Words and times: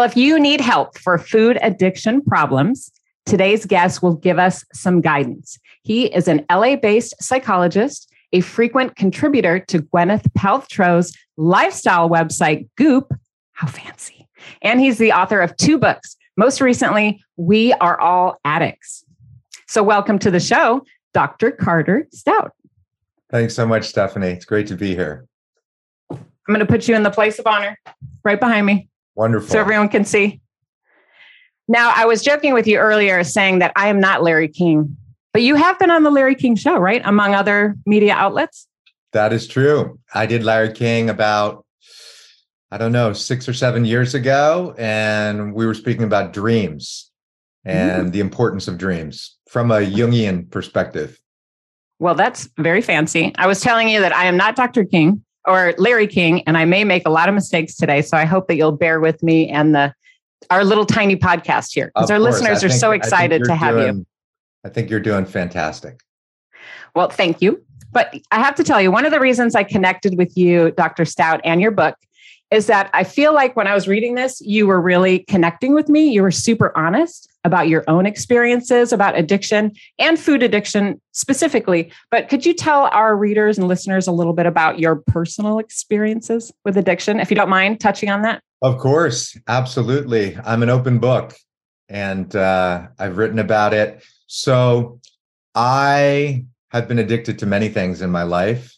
Well, 0.00 0.08
if 0.08 0.16
you 0.16 0.40
need 0.40 0.62
help 0.62 0.96
for 0.96 1.18
food 1.18 1.58
addiction 1.60 2.22
problems, 2.22 2.90
today's 3.26 3.66
guest 3.66 4.02
will 4.02 4.14
give 4.14 4.38
us 4.38 4.64
some 4.72 5.02
guidance. 5.02 5.58
He 5.82 6.06
is 6.06 6.26
an 6.26 6.46
LA 6.50 6.76
based 6.76 7.22
psychologist, 7.22 8.10
a 8.32 8.40
frequent 8.40 8.96
contributor 8.96 9.58
to 9.58 9.80
Gwyneth 9.80 10.24
Paltrow's 10.32 11.14
lifestyle 11.36 12.08
website, 12.08 12.66
Goop. 12.76 13.12
How 13.52 13.66
fancy. 13.66 14.26
And 14.62 14.80
he's 14.80 14.96
the 14.96 15.12
author 15.12 15.38
of 15.38 15.54
two 15.58 15.76
books. 15.76 16.16
Most 16.34 16.62
recently, 16.62 17.22
We 17.36 17.74
Are 17.74 18.00
All 18.00 18.40
Addicts. 18.42 19.04
So, 19.68 19.82
welcome 19.82 20.18
to 20.20 20.30
the 20.30 20.40
show, 20.40 20.82
Dr. 21.12 21.50
Carder 21.50 22.08
Stout. 22.10 22.52
Thanks 23.30 23.54
so 23.54 23.66
much, 23.66 23.84
Stephanie. 23.84 24.28
It's 24.28 24.46
great 24.46 24.66
to 24.68 24.76
be 24.76 24.94
here. 24.94 25.26
I'm 26.10 26.24
going 26.46 26.60
to 26.60 26.64
put 26.64 26.88
you 26.88 26.96
in 26.96 27.02
the 27.02 27.10
place 27.10 27.38
of 27.38 27.46
honor 27.46 27.78
right 28.24 28.40
behind 28.40 28.64
me. 28.64 28.88
Wonderful. 29.14 29.48
So 29.48 29.60
everyone 29.60 29.88
can 29.88 30.04
see. 30.04 30.40
Now, 31.68 31.92
I 31.94 32.04
was 32.04 32.22
joking 32.22 32.52
with 32.52 32.66
you 32.66 32.78
earlier 32.78 33.22
saying 33.22 33.60
that 33.60 33.72
I 33.76 33.88
am 33.88 34.00
not 34.00 34.22
Larry 34.22 34.48
King, 34.48 34.96
but 35.32 35.42
you 35.42 35.54
have 35.54 35.78
been 35.78 35.90
on 35.90 36.02
the 36.02 36.10
Larry 36.10 36.34
King 36.34 36.56
show, 36.56 36.76
right? 36.76 37.00
Among 37.04 37.34
other 37.34 37.76
media 37.86 38.14
outlets. 38.14 38.66
That 39.12 39.32
is 39.32 39.46
true. 39.46 39.98
I 40.12 40.26
did 40.26 40.42
Larry 40.42 40.72
King 40.72 41.10
about, 41.10 41.64
I 42.70 42.78
don't 42.78 42.92
know, 42.92 43.12
six 43.12 43.48
or 43.48 43.52
seven 43.52 43.84
years 43.84 44.14
ago. 44.14 44.74
And 44.78 45.54
we 45.54 45.66
were 45.66 45.74
speaking 45.74 46.04
about 46.04 46.32
dreams 46.32 47.10
and 47.64 48.08
mm. 48.08 48.12
the 48.12 48.20
importance 48.20 48.66
of 48.66 48.78
dreams 48.78 49.36
from 49.48 49.70
a 49.70 49.80
Jungian 49.80 50.50
perspective. 50.50 51.20
Well, 52.00 52.14
that's 52.14 52.48
very 52.58 52.80
fancy. 52.80 53.32
I 53.36 53.46
was 53.46 53.60
telling 53.60 53.88
you 53.88 54.00
that 54.00 54.14
I 54.14 54.24
am 54.24 54.36
not 54.36 54.56
Dr. 54.56 54.84
King 54.84 55.22
or 55.50 55.74
Larry 55.78 56.06
King, 56.06 56.42
and 56.42 56.56
I 56.56 56.64
may 56.64 56.84
make 56.84 57.06
a 57.06 57.10
lot 57.10 57.28
of 57.28 57.34
mistakes 57.34 57.76
today. 57.76 58.02
So 58.02 58.16
I 58.16 58.24
hope 58.24 58.48
that 58.48 58.56
you'll 58.56 58.72
bear 58.72 59.00
with 59.00 59.22
me 59.22 59.48
and 59.48 59.74
the 59.74 59.92
our 60.48 60.64
little 60.64 60.86
tiny 60.86 61.16
podcast 61.16 61.74
here 61.74 61.92
because 61.94 62.10
our 62.10 62.18
course. 62.18 62.40
listeners 62.40 62.62
I 62.62 62.66
are 62.66 62.70
think, 62.70 62.80
so 62.80 62.90
excited 62.92 63.44
to 63.44 63.54
have 63.54 63.74
doing, 63.74 63.96
you. 63.98 64.06
I 64.64 64.68
think 64.70 64.88
you're 64.88 65.00
doing 65.00 65.26
fantastic. 65.26 66.00
Well, 66.94 67.10
thank 67.10 67.42
you. 67.42 67.62
But 67.92 68.14
I 68.30 68.38
have 68.38 68.54
to 68.54 68.64
tell 68.64 68.80
you, 68.80 68.90
one 68.90 69.04
of 69.04 69.12
the 69.12 69.20
reasons 69.20 69.54
I 69.54 69.64
connected 69.64 70.16
with 70.16 70.36
you, 70.36 70.70
Dr. 70.72 71.04
Stout, 71.04 71.40
and 71.44 71.60
your 71.60 71.72
book 71.72 71.96
is 72.50 72.66
that 72.66 72.90
I 72.92 73.04
feel 73.04 73.34
like 73.34 73.56
when 73.56 73.66
I 73.66 73.74
was 73.74 73.86
reading 73.86 74.14
this, 74.14 74.40
you 74.40 74.66
were 74.66 74.80
really 74.80 75.20
connecting 75.20 75.74
with 75.74 75.88
me. 75.88 76.08
You 76.08 76.22
were 76.22 76.30
super 76.30 76.76
honest 76.76 77.29
about 77.44 77.68
your 77.68 77.84
own 77.88 78.06
experiences 78.06 78.92
about 78.92 79.18
addiction 79.18 79.72
and 79.98 80.18
food 80.18 80.42
addiction 80.42 81.00
specifically. 81.12 81.90
But 82.10 82.28
could 82.28 82.44
you 82.44 82.52
tell 82.52 82.84
our 82.92 83.16
readers 83.16 83.58
and 83.58 83.66
listeners 83.66 84.06
a 84.06 84.12
little 84.12 84.32
bit 84.32 84.46
about 84.46 84.78
your 84.78 84.96
personal 84.96 85.58
experiences 85.58 86.52
with 86.64 86.76
addiction, 86.76 87.18
if 87.20 87.30
you 87.30 87.36
don't 87.36 87.48
mind 87.48 87.80
touching 87.80 88.10
on 88.10 88.22
that? 88.22 88.42
Of 88.62 88.78
course, 88.78 89.36
absolutely. 89.48 90.36
I'm 90.44 90.62
an 90.62 90.68
open 90.68 90.98
book 90.98 91.34
and 91.88 92.34
uh, 92.36 92.88
I've 92.98 93.16
written 93.16 93.38
about 93.38 93.72
it. 93.72 94.04
So 94.26 95.00
I 95.54 96.44
have 96.70 96.86
been 96.86 96.98
addicted 96.98 97.38
to 97.38 97.46
many 97.46 97.68
things 97.68 98.02
in 98.02 98.10
my 98.10 98.22
life. 98.22 98.76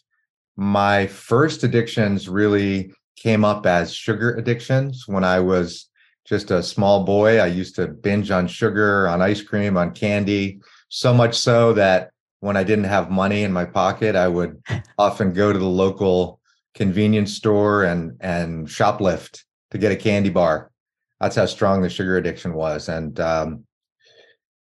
My 0.55 1.07
first 1.07 1.63
addictions 1.63 2.29
really 2.29 2.93
came 3.17 3.43
up 3.43 3.65
as 3.65 3.93
sugar 3.93 4.33
addictions 4.35 5.03
when 5.07 5.23
I 5.23 5.39
was 5.39 5.89
just 6.25 6.51
a 6.51 6.63
small 6.63 7.03
boy. 7.03 7.39
I 7.39 7.47
used 7.47 7.75
to 7.75 7.87
binge 7.87 8.31
on 8.31 8.47
sugar, 8.47 9.07
on 9.07 9.21
ice 9.21 9.41
cream, 9.41 9.77
on 9.77 9.91
candy, 9.91 10.59
so 10.89 11.13
much 11.13 11.37
so 11.37 11.73
that 11.73 12.11
when 12.39 12.57
I 12.57 12.63
didn't 12.63 12.85
have 12.85 13.09
money 13.09 13.43
in 13.43 13.51
my 13.51 13.65
pocket, 13.65 14.15
I 14.15 14.27
would 14.27 14.61
often 14.97 15.33
go 15.33 15.51
to 15.51 15.59
the 15.59 15.65
local 15.65 16.39
convenience 16.75 17.33
store 17.33 17.83
and 17.83 18.17
and 18.19 18.67
shoplift 18.67 19.43
to 19.71 19.77
get 19.77 19.91
a 19.91 19.95
candy 19.95 20.29
bar. 20.29 20.71
That's 21.19 21.35
how 21.35 21.45
strong 21.45 21.81
the 21.81 21.89
sugar 21.89 22.17
addiction 22.17 22.53
was. 22.53 22.89
And 22.89 23.19
um, 23.19 23.65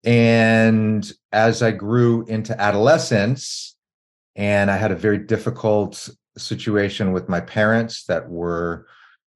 and 0.03 1.11
as 1.31 1.61
I 1.61 1.71
grew 1.71 2.25
into 2.25 2.59
adolescence, 2.59 3.75
and 4.35 4.71
I 4.71 4.77
had 4.77 4.91
a 4.91 4.95
very 4.95 5.17
difficult 5.17 6.09
situation 6.37 7.11
with 7.11 7.27
my 7.27 7.41
parents 7.41 8.05
that 8.05 8.29
were 8.29 8.87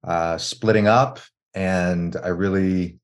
uh, 0.02 0.38
splitting 0.38 0.86
up 0.86 1.20
and 1.54 2.16
I 2.22 2.28
really 2.28 2.98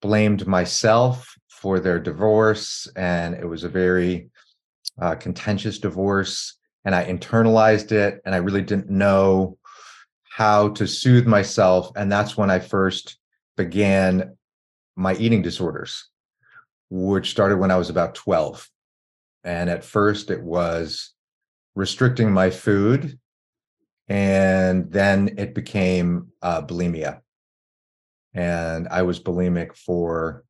blamed 0.00 0.46
myself 0.46 1.34
for 1.48 1.78
their 1.78 2.00
divorce, 2.00 2.88
and 2.96 3.34
it 3.34 3.46
was 3.46 3.64
a 3.64 3.68
very 3.68 4.30
uh, 5.00 5.14
contentious 5.14 5.78
divorce. 5.78 6.58
And 6.84 6.94
I 6.94 7.04
internalized 7.04 7.92
it, 7.92 8.20
and 8.24 8.34
I 8.34 8.38
really 8.38 8.62
didn't 8.62 8.90
know 8.90 9.58
how 10.28 10.70
to 10.70 10.86
soothe 10.86 11.26
myself. 11.26 11.92
And 11.94 12.10
that's 12.10 12.36
when 12.36 12.50
I 12.50 12.58
first 12.58 13.18
began 13.56 14.36
my 14.96 15.14
eating 15.14 15.42
disorders, 15.42 16.08
which 16.90 17.30
started 17.30 17.58
when 17.58 17.70
I 17.70 17.76
was 17.76 17.90
about 17.90 18.16
12. 18.16 18.68
And 19.44 19.70
at 19.70 19.84
first, 19.84 20.30
it 20.30 20.42
was 20.42 21.12
restricting 21.76 22.32
my 22.32 22.50
food. 22.50 23.18
And 24.08 24.90
then 24.90 25.36
it 25.38 25.54
became 25.54 26.32
uh, 26.42 26.62
bulimia 26.62 27.20
and 28.34 28.88
I 28.88 29.02
was 29.02 29.20
bulimic 29.20 29.76
for 29.76 30.44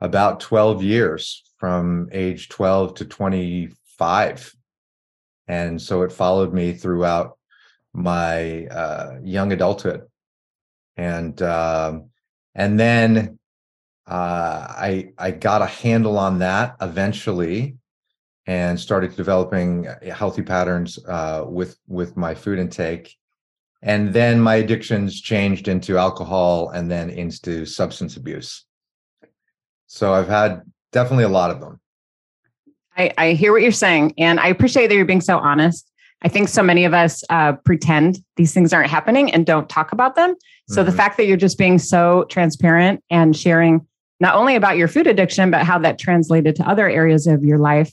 about 0.00 0.40
12 0.40 0.82
years 0.82 1.42
from 1.58 2.08
age 2.12 2.48
12 2.48 2.94
to 2.94 3.04
25 3.04 4.54
and 5.46 5.80
so 5.80 6.02
it 6.02 6.12
followed 6.12 6.52
me 6.52 6.72
throughout 6.72 7.38
my 7.92 8.66
uh, 8.66 9.18
young 9.22 9.52
adulthood. 9.52 10.02
And 10.96 11.40
um, 11.42 12.10
and 12.54 12.78
then 12.78 13.38
uh, 14.06 14.66
I 14.68 15.12
I 15.18 15.30
got 15.32 15.62
a 15.62 15.66
handle 15.66 16.18
on 16.18 16.38
that 16.38 16.76
eventually 16.80 17.76
and 18.46 18.78
started 18.78 19.16
developing 19.16 19.88
healthy 20.12 20.42
patterns 20.42 20.98
uh, 21.06 21.44
with 21.46 21.76
with 21.88 22.16
my 22.16 22.34
food 22.34 22.58
intake 22.58 23.16
and 23.84 24.14
then 24.14 24.40
my 24.40 24.56
addictions 24.56 25.20
changed 25.20 25.68
into 25.68 25.98
alcohol 25.98 26.70
and 26.70 26.90
then 26.90 27.10
into 27.10 27.64
substance 27.66 28.16
abuse. 28.16 28.64
So 29.86 30.12
i've 30.12 30.28
had 30.28 30.62
definitely 30.90 31.24
a 31.24 31.28
lot 31.28 31.50
of 31.50 31.60
them. 31.60 31.80
I, 32.96 33.12
I 33.18 33.32
hear 33.32 33.52
what 33.52 33.62
you're 33.62 33.72
saying 33.72 34.14
and 34.18 34.40
i 34.40 34.48
appreciate 34.48 34.88
that 34.88 34.96
you're 34.96 35.04
being 35.04 35.20
so 35.20 35.38
honest. 35.38 35.90
I 36.22 36.28
think 36.28 36.48
so 36.48 36.62
many 36.62 36.86
of 36.86 36.94
us 36.94 37.22
uh, 37.28 37.52
pretend 37.52 38.18
these 38.36 38.54
things 38.54 38.72
aren't 38.72 38.88
happening 38.88 39.30
and 39.32 39.44
don't 39.44 39.68
talk 39.68 39.92
about 39.92 40.14
them. 40.14 40.34
So 40.68 40.80
mm-hmm. 40.80 40.90
the 40.90 40.96
fact 40.96 41.18
that 41.18 41.26
you're 41.26 41.36
just 41.36 41.58
being 41.58 41.78
so 41.78 42.24
transparent 42.30 43.04
and 43.10 43.36
sharing 43.36 43.86
not 44.20 44.34
only 44.34 44.56
about 44.56 44.78
your 44.78 44.88
food 44.88 45.06
addiction 45.06 45.50
but 45.50 45.64
how 45.64 45.78
that 45.80 45.98
translated 45.98 46.56
to 46.56 46.68
other 46.68 46.88
areas 46.88 47.26
of 47.26 47.44
your 47.44 47.58
life 47.58 47.92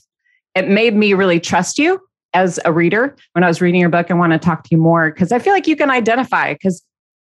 it 0.54 0.68
made 0.68 0.94
me 0.94 1.14
really 1.14 1.40
trust 1.40 1.78
you 1.78 2.00
as 2.34 2.58
a 2.64 2.72
reader 2.72 3.14
when 3.32 3.44
I 3.44 3.48
was 3.48 3.60
reading 3.60 3.80
your 3.80 3.90
book 3.90 4.10
and 4.10 4.18
want 4.18 4.32
to 4.32 4.38
talk 4.38 4.64
to 4.64 4.68
you 4.70 4.78
more 4.78 5.10
because 5.10 5.32
I 5.32 5.38
feel 5.38 5.52
like 5.52 5.66
you 5.66 5.76
can 5.76 5.90
identify 5.90 6.52
because 6.52 6.82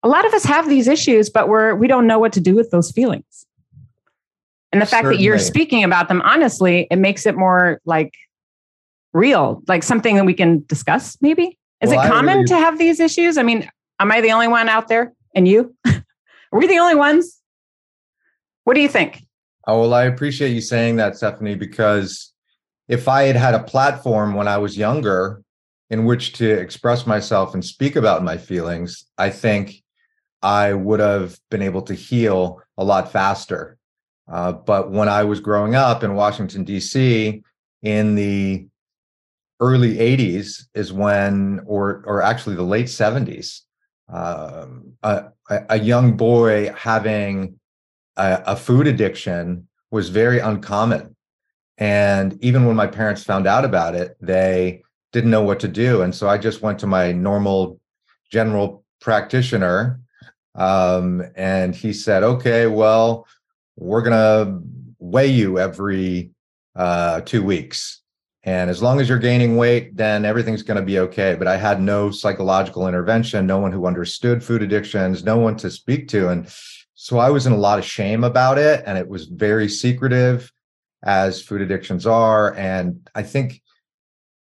a 0.03 0.09
lot 0.09 0.25
of 0.25 0.33
us 0.33 0.45
have 0.45 0.69
these 0.69 0.89
issues, 0.89 1.31
but 1.31 1.49
we're 1.49 1.75
we 1.75 1.87
don't 1.87 2.07
know 2.07 2.19
what 2.19 2.33
to 2.35 2.41
do 2.41 2.55
with 2.55 2.71
those 2.71 2.91
feelings. 2.91 3.47
And 4.73 4.81
the 4.81 4.87
fact 4.87 5.05
Certainly. 5.05 5.17
that 5.17 5.23
you're 5.23 5.39
speaking 5.39 5.85
about 5.85 6.09
them 6.09 6.23
honestly, 6.23 6.87
it 6.91 6.97
makes 6.97 7.27
it 7.27 7.37
more 7.37 7.81
like 7.85 8.15
real, 9.13 9.63
like 9.67 9.83
something 9.83 10.17
that 10.17 10.25
we 10.25 10.35
can 10.35 10.65
discuss. 10.67 11.17
Maybe 11.21 11.59
is 11.81 11.91
well, 11.91 12.05
it 12.05 12.09
common 12.09 12.39
really... 12.39 12.47
to 12.47 12.57
have 12.57 12.79
these 12.79 13.01
issues? 13.01 13.37
I 13.39 13.43
mean, 13.43 13.69
am 13.99 14.13
I 14.13 14.21
the 14.21 14.33
only 14.33 14.49
one 14.49 14.69
out 14.69 14.89
there? 14.89 15.13
And 15.35 15.47
you? 15.47 15.75
Are 15.87 16.59
we 16.59 16.67
the 16.67 16.79
only 16.79 16.95
ones? 16.95 17.41
What 18.65 18.75
do 18.75 18.81
you 18.81 18.89
think? 18.89 19.25
Oh 19.67 19.81
well, 19.81 19.95
I 19.95 20.05
appreciate 20.05 20.51
you 20.51 20.61
saying 20.61 20.97
that, 20.97 21.17
Stephanie, 21.17 21.55
because 21.55 22.33
if 22.91 23.07
I 23.07 23.23
had 23.23 23.37
had 23.37 23.55
a 23.55 23.63
platform 23.63 24.35
when 24.35 24.49
I 24.49 24.59
was 24.59 24.77
younger 24.77 25.43
in 25.91 26.07
which 26.07 26.33
to 26.35 26.51
express 26.51 27.07
myself 27.07 27.55
and 27.55 27.65
speak 27.65 27.95
about 27.95 28.25
my 28.25 28.37
feelings, 28.37 29.05
I 29.17 29.31
think 29.31 29.85
I 30.43 30.73
would 30.73 30.99
have 30.99 31.39
been 31.53 31.63
able 31.63 31.83
to 31.83 31.95
heal 31.95 32.61
a 32.77 32.83
lot 32.83 33.13
faster. 33.13 33.79
Uh, 34.29 34.53
but 34.53 34.91
when 34.91 35.09
I 35.09 35.23
was 35.23 35.39
growing 35.39 35.77
up 35.77 36.03
in 36.03 36.17
Washington, 36.17 36.65
D.C., 36.65 37.43
in 37.83 38.15
the 38.17 38.67
early 39.61 39.95
80s 39.95 40.65
is 40.75 40.93
when, 40.93 41.61
or, 41.67 42.03
or 42.07 42.23
actually 42.23 42.57
the 42.57 42.63
late 42.63 42.87
70s, 42.87 43.61
um, 44.09 44.95
a, 45.05 45.27
a 45.49 45.79
young 45.79 46.17
boy 46.17 46.73
having 46.77 47.61
a, 48.17 48.43
a 48.47 48.57
food 48.57 48.89
addiction 48.89 49.69
was 49.93 50.09
very 50.09 50.41
uncommon. 50.41 51.15
And 51.81 52.39
even 52.45 52.67
when 52.67 52.77
my 52.77 52.87
parents 52.87 53.25
found 53.25 53.47
out 53.47 53.65
about 53.65 53.95
it, 53.95 54.17
they 54.21 54.83
didn't 55.13 55.31
know 55.31 55.43
what 55.43 55.61
to 55.61 55.69
do. 55.69 56.03
And 56.03 56.15
so 56.15 56.29
I 56.29 56.39
just 56.39 56.63
went 56.63 56.79
to 56.81 56.87
my 56.87 57.11
normal 57.11 57.81
general 58.31 58.85
practitioner. 59.01 60.01
Um, 60.55 61.25
and 61.37 61.75
he 61.75 61.93
said, 61.93 62.23
okay, 62.23 62.67
well, 62.67 63.27
we're 63.77 64.03
going 64.03 64.13
to 64.13 64.61
weigh 64.99 65.29
you 65.29 65.59
every 65.59 66.31
uh, 66.77 67.23
two 67.23 67.43
weeks. 67.43 68.03
And 68.43 68.71
as 68.71 68.83
long 68.83 69.01
as 69.01 69.09
you're 69.09 69.19
gaining 69.19 69.57
weight, 69.57 69.97
then 69.97 70.25
everything's 70.25 70.63
going 70.63 70.79
to 70.79 70.85
be 70.85 70.99
okay. 70.99 71.35
But 71.35 71.49
I 71.49 71.57
had 71.57 71.81
no 71.81 72.11
psychological 72.11 72.89
intervention, 72.89 73.47
no 73.47 73.59
one 73.59 73.73
who 73.73 73.87
understood 73.87 74.45
food 74.45 74.63
addictions, 74.63 75.25
no 75.25 75.39
one 75.39 75.57
to 75.57 75.71
speak 75.71 76.09
to. 76.09 76.29
And 76.29 76.49
so 76.95 77.19
I 77.19 77.31
was 77.31 77.47
in 77.47 77.53
a 77.53 77.59
lot 77.59 77.79
of 77.79 77.85
shame 77.85 78.25
about 78.25 78.59
it. 78.59 78.83
And 78.87 78.97
it 78.97 79.09
was 79.09 79.27
very 79.27 79.69
secretive, 79.69 80.53
as 81.03 81.43
food 81.43 81.61
addictions 81.61 82.07
are. 82.07 82.55
And 82.55 83.09
I 83.15 83.23
think 83.23 83.63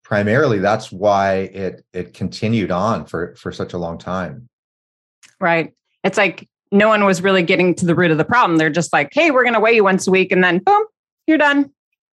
primarily 0.05 0.58
that's 0.58 0.93
why 0.93 1.35
it 1.35 1.85
it 1.93 2.14
continued 2.14 2.70
on 2.70 3.06
for 3.06 3.35
for 3.37 3.53
such 3.53 3.73
a 3.73 3.79
long 3.79 3.99
time. 3.99 4.49
Right. 5.41 5.73
It's 6.05 6.17
like 6.17 6.49
no 6.73 6.88
one 6.88 7.05
was 7.05 7.23
really 7.23 7.43
getting 7.43 7.75
to 7.76 7.87
the 7.87 7.94
root 7.94 8.11
of 8.11 8.19
the 8.19 8.25
problem. 8.25 8.58
They're 8.58 8.70
just 8.70 8.93
like, 8.93 9.11
hey, 9.12 9.31
we're 9.31 9.43
going 9.43 9.55
to 9.55 9.61
weigh 9.61 9.75
you 9.75 9.85
once 9.85 10.06
a 10.06 10.11
week, 10.11 10.32
and 10.32 10.43
then 10.43 10.58
boom, 10.58 10.85
you're 11.26 11.38
done. 11.38 11.70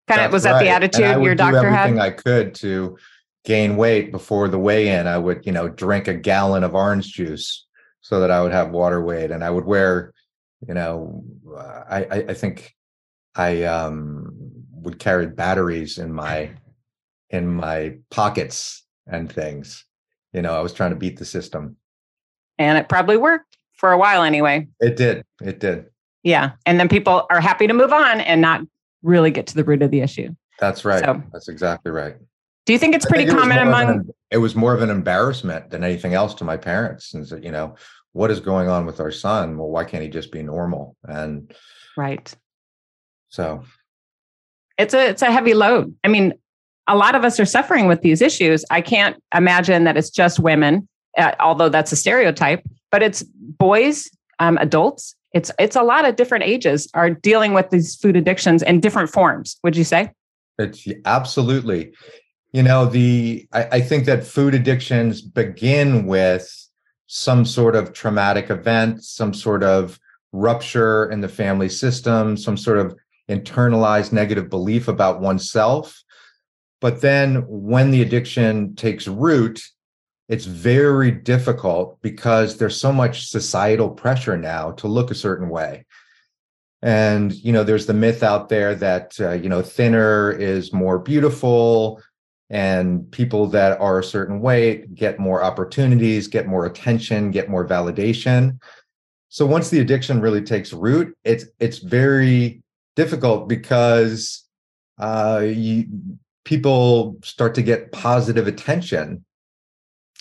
Kind 0.09 0.21
of 0.21 0.33
was 0.33 0.45
right. 0.45 0.53
that 0.53 0.59
the 0.63 0.69
attitude 0.69 1.23
your 1.23 1.35
doctor 1.35 1.71
had? 1.71 1.97
I 1.99 2.11
could 2.11 2.55
to 2.57 2.99
gain 3.45 3.77
weight 3.77 4.11
before 4.11 4.49
the 4.49 4.59
weigh-in. 4.59 5.07
I 5.07 5.17
would, 5.19 5.47
you 5.47 5.53
know, 5.53 5.69
drink 5.69 6.09
a 6.09 6.15
gallon 6.15 6.65
of 6.65 6.75
orange 6.75 7.13
juice 7.13 7.67
so 8.01 8.21
that 8.21 8.31
I 8.31 8.43
would 8.43 8.53
have 8.53 8.71
water 8.71 9.03
weight, 9.03 9.31
and 9.31 9.45
I 9.45 9.51
would 9.51 9.65
wear, 9.65 10.13
you 10.67 10.75
know, 10.75 11.25
uh, 11.57 11.85
I 11.89 12.05
I, 12.05 12.25
I 12.29 12.35
think 12.35 12.75
I 13.35 13.65
um 13.65 14.33
would 14.73 14.99
carry 14.99 15.27
batteries 15.27 15.99
in 15.99 16.13
my 16.13 16.51
in 17.31 17.49
my 17.49 17.97
pockets 18.11 18.85
and 19.07 19.33
things. 19.33 19.85
You 20.33 20.43
know, 20.43 20.55
I 20.55 20.61
was 20.61 20.73
trying 20.73 20.91
to 20.91 20.97
beat 20.97 21.19
the 21.19 21.25
system. 21.25 21.77
And 22.59 22.79
it 22.79 22.89
probably 22.89 23.17
worked 23.17 23.57
for 23.75 23.93
a 23.93 23.99
while 23.99 24.23
anyway. 24.23 24.69
It 24.81 24.97
did. 24.97 25.25
It 25.43 25.59
did. 25.59 25.87
Yeah. 26.23 26.53
And 26.67 26.79
then 26.79 26.89
people 26.89 27.27
are 27.31 27.41
happy 27.41 27.67
to 27.67 27.75
move 27.75 27.93
on 27.93 28.21
and 28.21 28.41
not 28.41 28.63
really 29.03 29.31
get 29.31 29.47
to 29.49 29.55
the 29.55 29.65
root 29.65 29.83
of 29.83 29.91
the 29.91 30.01
issue. 30.01 30.35
That's 30.61 30.85
right. 30.85 31.05
So, 31.05 31.23
That's 31.33 31.49
exactly 31.49 31.91
right. 31.91 32.17
Do 32.65 32.73
you 32.73 32.79
think 32.79 32.95
it's 32.95 33.07
pretty 33.07 33.27
common 33.27 33.59
it 33.59 33.63
among? 33.63 33.89
An, 33.89 34.11
it 34.31 34.39
was 34.39 34.55
more 34.55 34.73
of 34.73 34.83
an 34.83 34.91
embarrassment 34.91 35.71
than 35.71 35.83
anything 35.83 36.15
else 36.15 36.33
to 36.35 36.45
my 36.45 36.57
parents, 36.57 37.13
and 37.13 37.27
so, 37.27 37.37
you 37.37 37.51
know, 37.51 37.75
what 38.13 38.31
is 38.31 38.39
going 38.39 38.69
on 38.69 38.87
with 38.87 39.01
our 39.01 39.11
son? 39.11 39.59
Well, 39.59 39.69
why 39.69 39.85
can't 39.85 40.03
he 40.03 40.09
just 40.09 40.31
be 40.31 40.43
normal? 40.43 40.97
And 41.03 41.53
right. 41.97 42.33
So 43.33 43.65
it's 44.77 44.93
a 44.93 45.09
it's 45.09 45.23
a 45.23 45.33
heavy 45.33 45.55
load. 45.55 45.95
I 46.05 46.09
mean, 46.09 46.35
a 46.87 46.95
lot 46.95 47.15
of 47.15 47.25
us 47.25 47.41
are 47.41 47.47
suffering 47.47 47.87
with 47.87 48.03
these 48.03 48.21
issues. 48.21 48.63
I 48.71 48.83
can't 48.83 49.17
imagine 49.35 49.85
that 49.85 49.97
it's 49.97 50.11
just 50.11 50.39
women, 50.39 50.87
uh, 51.17 51.33
although 51.41 51.71
that's 51.71 51.93
a 51.93 51.97
stereotype, 51.97 52.63
but 52.91 53.03
it's 53.03 53.23
boys, 53.23 54.11
um, 54.39 54.59
adults. 54.59 55.17
It's 55.33 55.51
it's 55.59 55.77
a 55.77 55.83
lot 55.83 56.05
of 56.05 56.17
different 56.17 56.45
ages 56.45 56.89
are 56.93 57.09
dealing 57.09 57.55
with 57.55 57.71
these 57.71 57.97
food 57.97 58.17
addictions 58.17 58.63
in 58.63 58.81
different 58.81 59.09
forms. 59.09 59.59
Would 59.65 59.77
you 59.79 59.85
say? 59.85 60.11
It's 60.59 60.87
absolutely. 61.07 61.95
You 62.53 62.63
know, 62.63 62.85
the 62.85 63.49
I, 63.55 63.65
I 63.73 63.81
think 63.81 64.05
that 64.05 64.25
food 64.25 64.55
addictions 64.55 65.23
begin 65.23 66.05
with 66.05 66.55
some 67.07 67.47
sort 67.47 67.77
of 67.77 67.95
traumatic 67.95 68.51
event, 68.51 69.03
some 69.03 69.33
sort 69.33 69.63
of 69.63 69.99
rupture 70.33 71.11
in 71.11 71.23
the 71.23 71.29
family 71.29 71.71
system, 71.71 72.37
some 72.37 72.59
sort 72.59 72.77
of 72.77 72.95
internalized 73.29 74.13
negative 74.13 74.51
belief 74.51 74.89
about 74.89 75.21
oneself. 75.21 76.03
But 76.81 77.01
then 77.01 77.45
when 77.47 77.91
the 77.91 78.03
addiction 78.03 78.75
takes 78.75 79.07
root, 79.07 79.61
it's 80.29 80.45
very 80.47 81.11
difficult 81.11 82.01
because 82.03 82.57
there's 82.57 82.81
so 82.81 82.93
much 82.93 83.29
societal 83.29 83.91
pressure 83.91 84.37
now 84.37 84.73
to 84.73 84.89
look 84.89 85.11
a 85.11 85.15
certain 85.15 85.49
way. 85.49 85.85
And, 86.81 87.33
you 87.33 87.53
know, 87.53 87.63
there's 87.63 87.87
the 87.87 87.95
myth 87.95 88.23
out 88.23 88.49
there 88.49 88.75
that, 88.75 89.15
uh, 89.21 89.33
you 89.33 89.49
know, 89.49 89.63
thinner 89.63 90.33
is 90.33 90.73
more 90.73 90.99
beautiful 90.99 92.03
and 92.51 93.11
people 93.13 93.47
that 93.49 93.81
are 93.81 94.01
a 94.01 94.05
certain 94.05 94.41
weight 94.41 94.95
get 94.95 95.19
more 95.19 95.43
opportunities, 95.43 96.27
get 96.27 96.47
more 96.47 96.67
attention, 96.67 97.31
get 97.31 97.49
more 97.49 97.67
validation. 97.67 98.61
So 99.29 99.47
once 99.47 99.71
the 99.71 99.81
addiction 99.81 100.21
really 100.21 100.43
takes 100.43 100.73
root, 100.73 101.17
it's 101.25 101.47
it's 101.61 101.79
very 101.79 102.63
difficult 102.97 103.49
because 103.49 104.45
uh, 104.99 105.43
you, 105.45 105.87
people 106.45 107.17
start 107.23 107.55
to 107.57 107.63
get 107.63 107.93
positive 107.93 108.47
attention. 108.47 109.25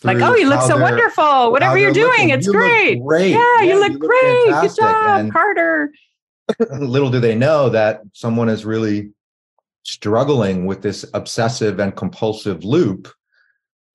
Like, 0.03 0.17
oh, 0.17 0.35
you 0.35 0.49
look 0.49 0.61
so 0.61 0.79
wonderful. 0.79 1.51
Whatever 1.51 1.77
you're 1.77 1.93
doing, 1.93 2.09
looking. 2.09 2.29
it's 2.31 2.47
you 2.47 2.53
great. 2.53 2.99
great. 3.05 3.31
Yeah, 3.31 3.45
yeah, 3.59 3.65
you 3.65 3.79
look 3.79 3.91
you 3.91 3.99
great. 3.99 4.47
Look 4.47 4.61
Good 4.61 4.75
job, 4.75 5.19
and 5.19 5.31
Carder. 5.31 5.91
little 6.79 7.11
do 7.11 7.19
they 7.19 7.35
know 7.35 7.69
that 7.69 8.01
someone 8.13 8.49
is 8.49 8.65
really 8.65 9.11
struggling 9.83 10.65
with 10.65 10.81
this 10.81 11.05
obsessive 11.13 11.79
and 11.79 11.95
compulsive 11.95 12.63
loop 12.63 13.07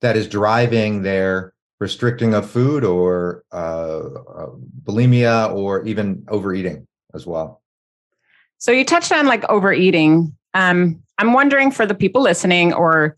that 0.00 0.17
is 0.17 0.28
driving 0.28 1.02
their 1.02 1.55
restricting 1.81 2.34
of 2.34 2.49
food 2.49 2.84
or 2.84 3.44
uh, 3.52 4.00
uh, 4.00 4.46
bulimia 4.84 5.52
or 5.55 5.84
even 5.84 6.25
overeating 6.28 6.87
as 7.14 7.26
well. 7.26 7.62
So 8.58 8.73
you 8.73 8.85
touched 8.85 9.12
on 9.12 9.26
like 9.26 9.44
overeating. 9.49 10.35
Um, 10.55 11.03
I'm 11.19 11.32
wondering 11.32 11.70
for 11.70 11.87
the 11.87 11.94
people 11.94 12.23
listening 12.23 12.73
or 12.73 13.17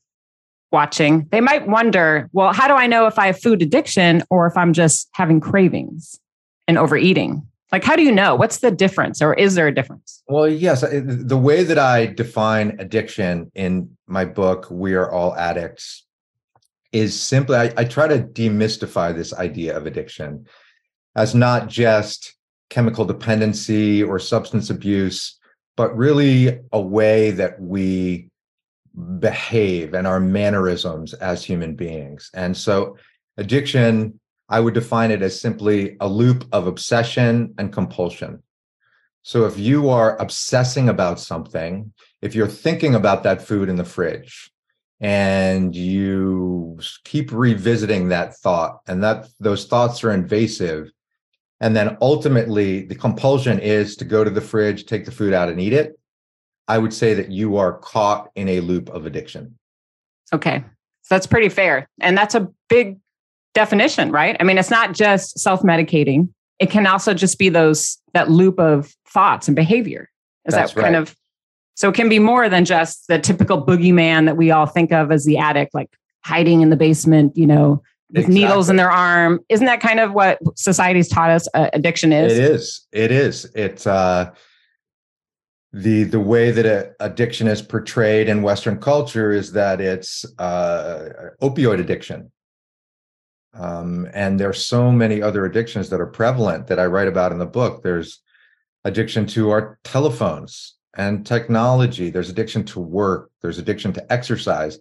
watching, 0.70 1.26
they 1.30 1.40
might 1.40 1.66
wonder, 1.66 2.28
well, 2.32 2.52
how 2.52 2.68
do 2.68 2.74
I 2.74 2.86
know 2.86 3.06
if 3.06 3.18
I 3.18 3.26
have 3.26 3.40
food 3.40 3.62
addiction 3.62 4.22
or 4.30 4.46
if 4.46 4.56
I'm 4.56 4.72
just 4.72 5.08
having 5.12 5.40
cravings 5.40 6.18
and 6.66 6.78
overeating? 6.78 7.46
Like, 7.72 7.84
how 7.84 7.96
do 7.96 8.02
you 8.02 8.12
know? 8.12 8.34
What's 8.34 8.58
the 8.58 8.70
difference, 8.70 9.20
or 9.20 9.34
is 9.34 9.54
there 9.54 9.66
a 9.66 9.74
difference? 9.74 10.22
Well, 10.26 10.48
yes. 10.48 10.80
The 10.80 11.36
way 11.36 11.64
that 11.64 11.78
I 11.78 12.06
define 12.06 12.76
addiction 12.78 13.52
in 13.54 13.94
my 14.06 14.24
book, 14.24 14.68
We 14.70 14.94
Are 14.94 15.10
All 15.10 15.34
Addicts, 15.36 16.06
is 16.92 17.20
simply 17.20 17.56
I, 17.56 17.72
I 17.76 17.84
try 17.84 18.08
to 18.08 18.20
demystify 18.20 19.14
this 19.14 19.34
idea 19.34 19.76
of 19.76 19.86
addiction 19.86 20.46
as 21.14 21.34
not 21.34 21.68
just 21.68 22.34
chemical 22.70 23.04
dependency 23.04 24.02
or 24.02 24.18
substance 24.18 24.70
abuse, 24.70 25.37
but 25.78 25.96
really 25.96 26.58
a 26.72 26.80
way 26.80 27.30
that 27.30 27.60
we 27.62 28.28
behave 29.20 29.94
and 29.94 30.08
our 30.08 30.18
mannerisms 30.18 31.14
as 31.14 31.44
human 31.44 31.76
beings. 31.76 32.32
And 32.34 32.56
so, 32.56 32.96
addiction, 33.36 34.18
I 34.48 34.58
would 34.58 34.74
define 34.74 35.12
it 35.12 35.22
as 35.22 35.40
simply 35.40 35.96
a 36.00 36.08
loop 36.08 36.44
of 36.50 36.66
obsession 36.66 37.54
and 37.58 37.72
compulsion. 37.72 38.42
So, 39.22 39.46
if 39.46 39.56
you 39.56 39.88
are 39.88 40.20
obsessing 40.20 40.88
about 40.88 41.20
something, 41.20 41.92
if 42.22 42.34
you're 42.34 42.48
thinking 42.48 42.96
about 42.96 43.22
that 43.22 43.40
food 43.40 43.68
in 43.68 43.76
the 43.76 43.84
fridge, 43.84 44.50
and 45.00 45.76
you 45.76 46.80
keep 47.04 47.30
revisiting 47.30 48.08
that 48.08 48.34
thought 48.34 48.80
and 48.88 49.04
that 49.04 49.28
those 49.38 49.66
thoughts 49.66 50.02
are 50.02 50.10
invasive 50.10 50.90
and 51.60 51.76
then 51.76 51.96
ultimately 52.00 52.82
the 52.82 52.94
compulsion 52.94 53.58
is 53.58 53.96
to 53.96 54.04
go 54.04 54.24
to 54.24 54.30
the 54.30 54.40
fridge 54.40 54.86
take 54.86 55.04
the 55.04 55.10
food 55.10 55.32
out 55.32 55.48
and 55.48 55.60
eat 55.60 55.72
it. 55.72 55.98
I 56.68 56.78
would 56.78 56.92
say 56.92 57.14
that 57.14 57.30
you 57.30 57.56
are 57.56 57.78
caught 57.78 58.30
in 58.34 58.48
a 58.48 58.60
loop 58.60 58.90
of 58.90 59.06
addiction. 59.06 59.58
Okay. 60.32 60.64
So 61.02 61.14
that's 61.14 61.26
pretty 61.26 61.48
fair. 61.48 61.88
And 62.00 62.16
that's 62.16 62.34
a 62.34 62.48
big 62.68 62.98
definition 63.54 64.12
right? 64.12 64.36
I 64.38 64.44
mean 64.44 64.58
it's 64.58 64.70
not 64.70 64.94
just 64.94 65.38
self-medicating. 65.38 66.28
It 66.58 66.70
can 66.70 66.86
also 66.86 67.14
just 67.14 67.38
be 67.38 67.48
those 67.48 67.98
that 68.14 68.30
loop 68.30 68.58
of 68.58 68.94
thoughts 69.08 69.48
and 69.48 69.54
behavior. 69.54 70.10
Is 70.44 70.54
that's 70.54 70.74
that 70.74 70.80
kind 70.80 70.94
right. 70.94 71.02
of 71.02 71.16
so 71.78 71.88
it 71.88 71.94
can 71.94 72.08
be 72.08 72.18
more 72.18 72.48
than 72.48 72.64
just 72.64 73.06
the 73.06 73.20
typical 73.20 73.64
boogeyman 73.64 74.24
that 74.24 74.36
we 74.36 74.50
all 74.50 74.66
think 74.66 74.90
of 74.90 75.12
as 75.12 75.24
the 75.24 75.38
addict, 75.38 75.74
like 75.74 75.96
hiding 76.24 76.60
in 76.60 76.70
the 76.70 76.76
basement, 76.76 77.36
you 77.36 77.46
know, 77.46 77.80
with 78.10 78.24
exactly. 78.24 78.34
needles 78.34 78.70
in 78.70 78.76
their 78.76 78.90
arm. 78.90 79.40
Isn't 79.48 79.66
that 79.66 79.80
kind 79.80 80.00
of 80.00 80.12
what 80.12 80.38
society's 80.56 81.08
taught 81.08 81.30
us 81.30 81.48
uh, 81.54 81.70
addiction 81.72 82.12
is? 82.12 82.32
It 82.32 82.44
is. 82.44 82.86
It 82.92 83.12
is. 83.12 83.44
It's 83.54 83.86
uh, 83.86 84.30
the 85.72 86.04
the 86.04 86.20
way 86.20 86.50
that 86.50 86.66
a, 86.66 86.92
addiction 87.00 87.48
is 87.48 87.60
portrayed 87.60 88.28
in 88.28 88.42
Western 88.42 88.78
culture 88.78 89.32
is 89.32 89.52
that 89.52 89.80
it's 89.80 90.24
uh, 90.38 91.10
opioid 91.42 91.80
addiction. 91.80 92.30
Um, 93.54 94.08
and 94.14 94.38
there's 94.38 94.64
so 94.64 94.92
many 94.92 95.20
other 95.20 95.44
addictions 95.44 95.90
that 95.90 96.00
are 96.00 96.06
prevalent 96.06 96.68
that 96.68 96.78
I 96.78 96.86
write 96.86 97.08
about 97.08 97.32
in 97.32 97.38
the 97.38 97.46
book. 97.46 97.82
There's 97.82 98.20
addiction 98.84 99.26
to 99.28 99.50
our 99.50 99.78
telephones 99.84 100.76
and 100.96 101.26
technology. 101.26 102.10
There's 102.10 102.30
addiction 102.30 102.64
to 102.66 102.80
work. 102.80 103.30
There's 103.42 103.58
addiction 103.58 103.92
to 103.94 104.12
exercise. 104.12 104.78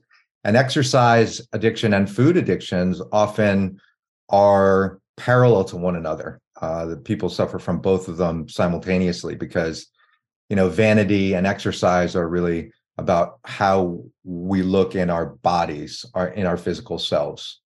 And 0.48 0.56
exercise 0.56 1.42
addiction 1.51 1.94
and 1.94 2.10
food 2.10 2.38
addictions 2.38 3.01
often 3.12 3.82
are 4.30 5.01
parallel 5.18 5.66
to 5.66 5.75
one 5.75 5.98
another. 5.98 6.39
Uh, 6.62 6.86
the 6.86 6.96
people 6.96 7.27
suffer 7.27 7.60
from 7.60 7.80
both 7.80 8.08
of 8.08 8.16
them 8.16 8.48
simultaneously 8.48 9.36
because, 9.36 9.88
you 10.50 10.56
know, 10.56 10.70
vanity 10.70 11.34
and 11.34 11.46
exercise 11.46 12.16
are 12.16 12.30
really 12.30 12.72
about 12.98 13.39
how 13.44 14.01
we 14.24 14.62
look 14.63 14.96
in 14.96 15.10
our 15.10 15.25
bodies, 15.25 16.06
our 16.13 16.30
in 16.30 16.46
our 16.46 16.56
physical 16.56 16.98
selves. 16.98 17.60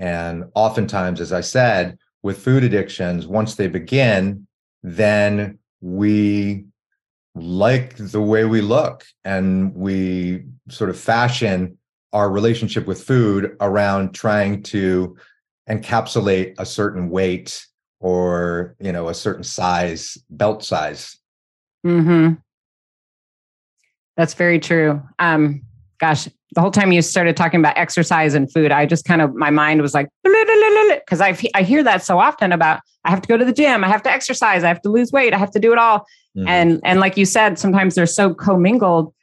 And 0.00 0.46
oftentimes, 0.56 1.20
as 1.20 1.32
I 1.32 1.40
said, 1.40 1.98
with 2.24 2.42
food 2.42 2.64
addictions, 2.64 3.28
once 3.28 3.54
they 3.54 3.68
begin, 3.68 4.48
then 4.82 5.60
we 5.80 6.64
like 7.36 7.96
the 7.96 8.20
way 8.20 8.44
we 8.44 8.60
look 8.60 9.04
and 9.24 9.72
we 9.72 10.46
sort 10.68 10.90
of 10.90 10.98
fashion 10.98 11.78
our 12.14 12.30
relationship 12.30 12.86
with 12.86 13.02
food 13.02 13.56
around 13.60 14.14
trying 14.14 14.62
to 14.62 15.14
encapsulate 15.68 16.54
a 16.58 16.64
certain 16.64 17.10
weight 17.10 17.66
or 18.00 18.74
you 18.80 18.92
know 18.92 19.08
a 19.08 19.14
certain 19.14 19.44
size 19.44 20.16
belt 20.30 20.64
size. 20.64 21.18
Hmm 21.82 22.34
that's 24.16 24.34
very 24.34 24.58
true. 24.58 25.02
Um 25.18 25.62
gosh 26.00 26.28
the 26.54 26.60
whole 26.60 26.70
time 26.70 26.92
you 26.92 27.02
started 27.02 27.36
talking 27.36 27.60
about 27.60 27.76
exercise 27.76 28.34
and 28.34 28.52
food 28.52 28.72
i 28.72 28.84
just 28.84 29.04
kind 29.04 29.22
of 29.22 29.34
my 29.34 29.50
mind 29.50 29.80
was 29.80 29.94
like 29.94 30.08
because 30.24 31.20
i 31.20 31.36
i 31.54 31.62
hear 31.62 31.84
that 31.84 32.02
so 32.02 32.18
often 32.18 32.52
about 32.52 32.80
i 33.04 33.10
have 33.10 33.22
to 33.22 33.28
go 33.28 33.36
to 33.36 33.44
the 33.44 33.52
gym 33.52 33.84
i 33.84 33.88
have 33.88 34.02
to 34.02 34.10
exercise 34.10 34.64
i 34.64 34.68
have 34.68 34.82
to 34.82 34.88
lose 34.88 35.12
weight 35.12 35.32
i 35.32 35.38
have 35.38 35.52
to 35.52 35.60
do 35.60 35.72
it 35.72 35.78
all 35.78 36.00
mm-hmm. 36.36 36.48
and 36.48 36.80
and 36.84 36.98
like 36.98 37.16
you 37.16 37.24
said 37.24 37.58
sometimes 37.60 37.94
they're 37.94 38.06
so 38.06 38.34
commingled 38.34 39.14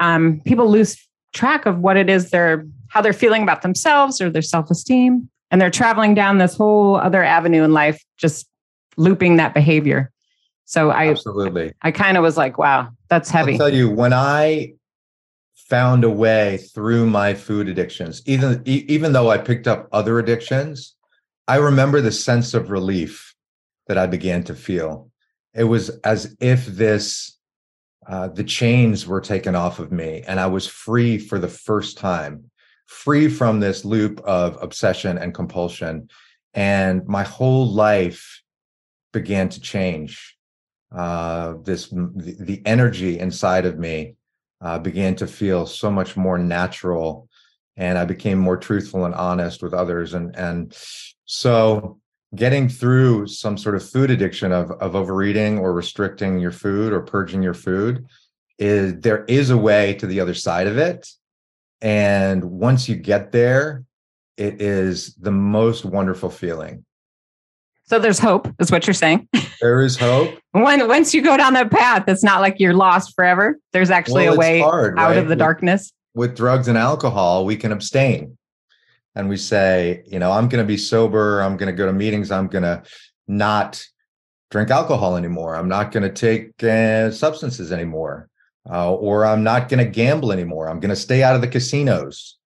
um 0.00 0.42
people 0.44 0.70
lose 0.70 0.96
track 1.32 1.66
of 1.66 1.78
what 1.78 1.96
it 1.96 2.10
is 2.10 2.30
they're 2.30 2.66
how 2.88 3.00
they're 3.00 3.12
feeling 3.12 3.42
about 3.42 3.62
themselves 3.62 4.20
or 4.20 4.30
their 4.30 4.42
self-esteem. 4.42 5.28
And 5.52 5.60
they're 5.60 5.70
traveling 5.70 6.14
down 6.14 6.38
this 6.38 6.56
whole 6.56 6.96
other 6.96 7.22
avenue 7.22 7.62
in 7.62 7.72
life 7.72 8.04
just 8.16 8.48
looping 8.96 9.36
that 9.36 9.54
behavior. 9.54 10.10
So 10.64 10.90
i 10.90 11.08
absolutely. 11.08 11.72
I 11.82 11.90
kind 11.90 12.16
of 12.16 12.22
was 12.22 12.36
like 12.36 12.58
wow 12.58 12.88
that's 13.08 13.30
heavy. 13.30 13.52
i'll 13.52 13.58
tell 13.58 13.74
you 13.74 13.90
when 13.90 14.12
i 14.12 14.72
found 15.54 16.04
a 16.04 16.10
way 16.10 16.58
through 16.74 17.06
my 17.06 17.32
food 17.34 17.68
addictions 17.68 18.22
even 18.26 18.60
even 18.66 19.12
though 19.12 19.30
i 19.30 19.38
picked 19.38 19.68
up 19.68 19.88
other 19.92 20.18
addictions 20.18 20.94
i 21.46 21.56
remember 21.56 22.00
the 22.00 22.10
sense 22.10 22.54
of 22.54 22.70
relief 22.70 23.34
that 23.86 23.98
i 23.98 24.06
began 24.06 24.44
to 24.44 24.54
feel. 24.54 25.10
It 25.54 25.64
was 25.64 25.88
as 26.04 26.36
if 26.38 26.66
this 26.66 27.36
uh, 28.10 28.26
the 28.26 28.42
chains 28.42 29.06
were 29.06 29.20
taken 29.20 29.54
off 29.54 29.78
of 29.78 29.92
me 29.92 30.24
and 30.26 30.40
I 30.40 30.48
was 30.48 30.66
free 30.66 31.16
for 31.16 31.38
the 31.38 31.48
first 31.48 31.96
time, 31.96 32.50
free 32.86 33.28
from 33.28 33.60
this 33.60 33.84
loop 33.84 34.20
of 34.22 34.60
obsession 34.60 35.16
and 35.16 35.32
compulsion. 35.32 36.08
And 36.52 37.06
my 37.06 37.22
whole 37.22 37.68
life 37.68 38.42
began 39.12 39.48
to 39.50 39.60
change. 39.60 40.36
Uh, 40.90 41.54
this 41.62 41.86
the, 41.88 42.36
the, 42.40 42.62
energy 42.66 43.20
inside 43.20 43.64
of 43.64 43.78
me 43.78 44.16
uh, 44.60 44.80
began 44.80 45.14
to 45.14 45.28
feel 45.28 45.64
so 45.64 45.88
much 45.88 46.16
more 46.16 46.36
natural, 46.36 47.28
and 47.76 47.96
I 47.96 48.04
became 48.04 48.38
more 48.38 48.56
truthful 48.56 49.04
and 49.04 49.14
honest 49.14 49.62
with 49.62 49.72
others. 49.72 50.14
And 50.14 50.34
and 50.34 50.76
so 51.26 52.00
getting 52.34 52.68
through 52.68 53.26
some 53.26 53.58
sort 53.58 53.74
of 53.74 53.88
food 53.88 54.10
addiction 54.10 54.52
of, 54.52 54.70
of 54.72 54.94
overeating 54.94 55.58
or 55.58 55.72
restricting 55.72 56.38
your 56.38 56.52
food 56.52 56.92
or 56.92 57.00
purging 57.00 57.42
your 57.42 57.54
food 57.54 58.06
is 58.58 59.00
there 59.00 59.24
is 59.24 59.50
a 59.50 59.56
way 59.56 59.94
to 59.94 60.06
the 60.06 60.20
other 60.20 60.34
side 60.34 60.66
of 60.66 60.78
it. 60.78 61.08
And 61.80 62.44
once 62.44 62.88
you 62.88 62.96
get 62.96 63.32
there 63.32 63.84
it 64.36 64.62
is 64.62 65.14
the 65.16 65.32
most 65.32 65.84
wonderful 65.84 66.30
feeling. 66.30 66.84
So 67.84 67.98
there's 67.98 68.18
hope 68.18 68.48
is 68.58 68.70
what 68.70 68.86
you're 68.86 68.94
saying? 68.94 69.28
There 69.60 69.82
is 69.82 69.96
hope. 69.96 70.38
When 70.52 70.88
once 70.88 71.14
you 71.14 71.22
go 71.22 71.36
down 71.36 71.52
that 71.54 71.70
path 71.70 72.04
it's 72.08 72.24
not 72.24 72.40
like 72.40 72.58
you're 72.58 72.74
lost 72.74 73.14
forever. 73.14 73.58
There's 73.72 73.90
actually 73.90 74.24
well, 74.24 74.34
a 74.34 74.38
way 74.38 74.60
hard, 74.60 74.98
out 74.98 75.10
right? 75.10 75.18
of 75.18 75.24
the 75.24 75.30
with, 75.30 75.38
darkness. 75.38 75.92
with 76.14 76.36
drugs 76.36 76.68
and 76.68 76.78
alcohol 76.78 77.44
we 77.44 77.56
can 77.56 77.72
abstain 77.72 78.36
and 79.14 79.28
we 79.28 79.36
say, 79.36 80.02
you 80.06 80.18
know, 80.18 80.30
I'm 80.30 80.48
going 80.48 80.62
to 80.62 80.68
be 80.68 80.76
sober, 80.76 81.40
I'm 81.40 81.56
going 81.56 81.68
to 81.68 81.76
go 81.76 81.86
to 81.86 81.92
meetings, 81.92 82.30
I'm 82.30 82.46
going 82.46 82.62
to 82.62 82.82
not 83.26 83.84
drink 84.50 84.70
alcohol 84.70 85.16
anymore, 85.16 85.56
I'm 85.56 85.68
not 85.68 85.92
going 85.92 86.02
to 86.02 86.10
take 86.10 86.62
uh, 86.62 87.10
substances 87.10 87.72
anymore, 87.72 88.28
uh, 88.70 88.92
or 88.92 89.24
I'm 89.24 89.42
not 89.42 89.68
going 89.68 89.84
to 89.84 89.90
gamble 89.90 90.32
anymore, 90.32 90.68
I'm 90.68 90.80
going 90.80 90.90
to 90.90 90.96
stay 90.96 91.22
out 91.22 91.34
of 91.34 91.40
the 91.40 91.48
casinos. 91.48 92.36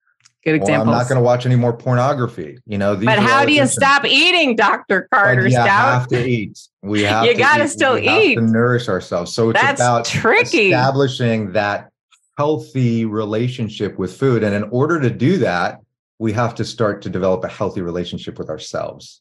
Good 0.45 0.57
example. 0.57 0.93
I'm 0.93 0.99
not 0.99 1.09
going 1.09 1.17
to 1.17 1.25
watch 1.25 1.47
any 1.47 1.57
more 1.57 1.73
pornography. 1.73 2.59
You 2.67 2.77
know, 2.77 2.97
but 2.97 3.19
how 3.19 3.47
do 3.47 3.53
you 3.55 3.67
stop 3.67 4.05
eating, 4.05 4.57
Doctor 4.57 5.09
Carder? 5.11 5.49
You 5.49 5.57
have 5.57 6.07
to 6.09 6.23
eat. 6.23 6.61
We 6.83 7.01
have. 7.05 7.25
you 7.25 7.35
got 7.35 7.59
to 7.59 7.69
still 7.69 7.95
we 7.95 8.09
eat. 8.09 8.35
to 8.35 8.43
nourish 8.43 8.91
ourselves. 8.91 9.33
So 9.33 9.51
it's 9.51 9.61
That's 9.61 9.81
about 9.81 10.05
tricky. 10.05 10.67
establishing 10.67 11.53
that 11.53 11.91
healthy 12.37 13.07
relationship 13.07 13.99
with 13.99 14.15
food, 14.19 14.45
and 14.45 14.55
in 14.55 14.65
order 14.65 15.01
to 15.01 15.09
do 15.09 15.39
that, 15.39 15.81
we 16.19 16.33
have 16.33 16.55
to 16.57 16.65
start 16.65 17.03
to 17.03 17.11
develop 17.11 17.45
a 17.45 17.49
healthy 17.49 17.83
relationship 17.83 18.39
with 18.39 18.49
ourselves. 18.49 19.21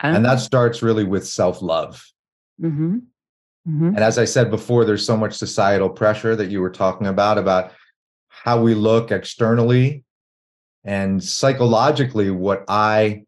And 0.00 0.24
that 0.24 0.38
starts 0.38 0.82
really 0.82 1.04
with 1.04 1.26
self 1.26 1.60
love. 1.60 2.04
Mm-hmm. 2.62 2.98
Mm-hmm. 3.68 3.86
And 3.88 3.98
as 3.98 4.18
I 4.18 4.24
said 4.24 4.50
before, 4.50 4.84
there's 4.84 5.04
so 5.04 5.16
much 5.16 5.34
societal 5.34 5.90
pressure 5.90 6.36
that 6.36 6.50
you 6.50 6.60
were 6.60 6.70
talking 6.70 7.06
about, 7.06 7.36
about 7.36 7.72
how 8.28 8.62
we 8.62 8.74
look 8.74 9.10
externally 9.10 10.04
and 10.84 11.22
psychologically. 11.22 12.30
What 12.30 12.64
I 12.68 13.24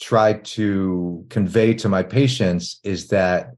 try 0.00 0.34
to 0.34 1.24
convey 1.30 1.74
to 1.74 1.88
my 1.88 2.02
patients 2.02 2.80
is 2.82 3.08
that 3.08 3.55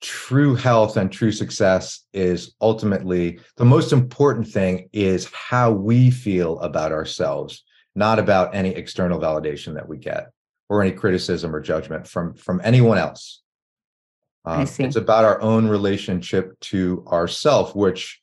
true 0.00 0.54
health 0.54 0.96
and 0.96 1.12
true 1.12 1.32
success 1.32 2.06
is 2.12 2.54
ultimately 2.60 3.38
the 3.56 3.64
most 3.64 3.92
important 3.92 4.48
thing 4.48 4.88
is 4.92 5.30
how 5.32 5.70
we 5.70 6.10
feel 6.10 6.58
about 6.60 6.92
ourselves 6.92 7.64
not 7.94 8.18
about 8.18 8.54
any 8.54 8.70
external 8.70 9.18
validation 9.18 9.74
that 9.74 9.88
we 9.88 9.98
get 9.98 10.30
or 10.68 10.82
any 10.82 10.92
criticism 10.92 11.54
or 11.54 11.60
judgment 11.60 12.06
from 12.06 12.34
from 12.34 12.60
anyone 12.64 12.98
else. 12.98 13.42
Um, 14.44 14.66
it's 14.78 14.96
about 14.96 15.24
our 15.24 15.40
own 15.42 15.68
relationship 15.68 16.58
to 16.60 17.04
ourself, 17.08 17.76
which 17.76 18.20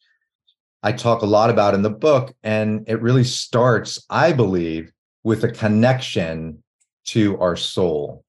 I 0.82 0.92
talk 0.92 1.22
a 1.22 1.28
lot 1.28 1.52
about 1.52 1.76
in 1.76 1.84
the 1.84 1.92
book, 1.92 2.34
and 2.42 2.86
it 2.88 3.02
really 3.02 3.24
starts, 3.24 4.04
I 4.10 4.34
believe, 4.34 4.92
with 5.24 5.44
a 5.44 5.52
connection 5.52 6.64
to 7.08 7.40
our 7.40 7.56
soul 7.56 8.24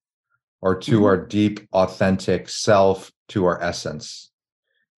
or 0.61 0.75
to 0.81 0.97
mm-hmm. 0.97 1.05
our 1.05 1.17
deep, 1.17 1.61
authentic 1.73 2.49
self, 2.49 3.11
to 3.29 3.45
our 3.47 3.63
essence 3.63 4.31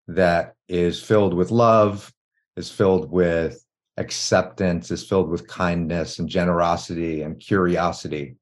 that 0.07 0.55
is 0.67 1.01
filled 1.01 1.33
with 1.33 1.51
love, 1.51 2.13
is 2.55 2.71
filled 2.71 3.11
with 3.11 3.63
acceptance 3.99 4.91
is 4.91 5.05
filled 5.05 5.29
with 5.29 5.47
kindness 5.47 6.19
and 6.19 6.29
generosity 6.29 7.21
and 7.21 7.39
curiosity. 7.39 8.35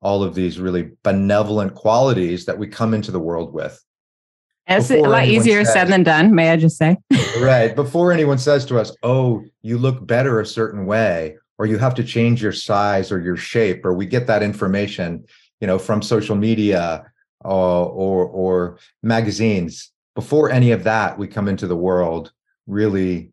All 0.00 0.22
of 0.22 0.34
these 0.34 0.58
really 0.58 0.92
benevolent 1.04 1.74
qualities 1.74 2.46
that 2.46 2.58
we 2.58 2.66
come 2.66 2.94
into 2.94 3.12
the 3.12 3.20
world 3.20 3.52
with. 3.52 3.80
It's 4.66 4.90
a 4.90 5.00
lot 5.00 5.26
easier 5.26 5.64
says, 5.64 5.74
said 5.74 5.88
than 5.88 6.02
done 6.02 6.34
may 6.34 6.50
i 6.50 6.56
just 6.56 6.76
say? 6.76 6.96
Right. 7.40 7.76
Before 7.76 8.10
anyone 8.10 8.38
says 8.38 8.64
to 8.66 8.78
us 8.78 8.90
oh 9.04 9.44
you 9.62 9.78
look 9.78 10.04
better 10.04 10.40
a 10.40 10.46
certain 10.46 10.86
way 10.86 11.36
or 11.58 11.66
you 11.66 11.78
have 11.78 11.94
to 11.96 12.04
change 12.04 12.42
your 12.42 12.52
size 12.52 13.12
or 13.12 13.20
your 13.20 13.36
shape 13.36 13.84
or 13.84 13.92
we 13.94 14.06
get 14.06 14.26
that 14.26 14.42
information 14.42 15.24
you 15.60 15.66
know 15.68 15.78
from 15.78 16.02
social 16.02 16.34
media 16.34 17.04
uh, 17.44 17.84
or 17.84 18.24
or 18.26 18.78
magazines 19.02 19.92
before 20.14 20.50
any 20.50 20.72
of 20.72 20.84
that 20.84 21.18
we 21.18 21.28
come 21.28 21.48
into 21.48 21.66
the 21.66 21.76
world 21.76 22.32
really 22.66 23.30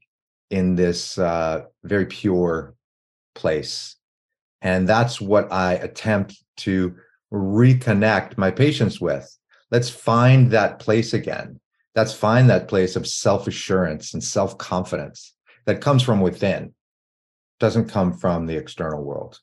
in 0.49 0.75
this 0.75 1.17
uh, 1.17 1.63
very 1.83 2.05
pure 2.05 2.75
place. 3.33 3.95
And 4.61 4.87
that's 4.87 5.19
what 5.19 5.51
I 5.51 5.73
attempt 5.73 6.41
to 6.57 6.95
reconnect 7.33 8.37
my 8.37 8.51
patients 8.51 9.01
with. 9.01 9.27
Let's 9.71 9.89
find 9.89 10.51
that 10.51 10.79
place 10.79 11.13
again. 11.13 11.59
Let's 11.95 12.13
find 12.13 12.49
that 12.49 12.67
place 12.67 12.95
of 12.95 13.07
self 13.07 13.47
assurance 13.47 14.13
and 14.13 14.23
self 14.23 14.57
confidence 14.57 15.33
that 15.65 15.81
comes 15.81 16.03
from 16.03 16.21
within, 16.21 16.73
doesn't 17.59 17.89
come 17.89 18.13
from 18.13 18.45
the 18.45 18.57
external 18.57 19.03
world. 19.03 19.39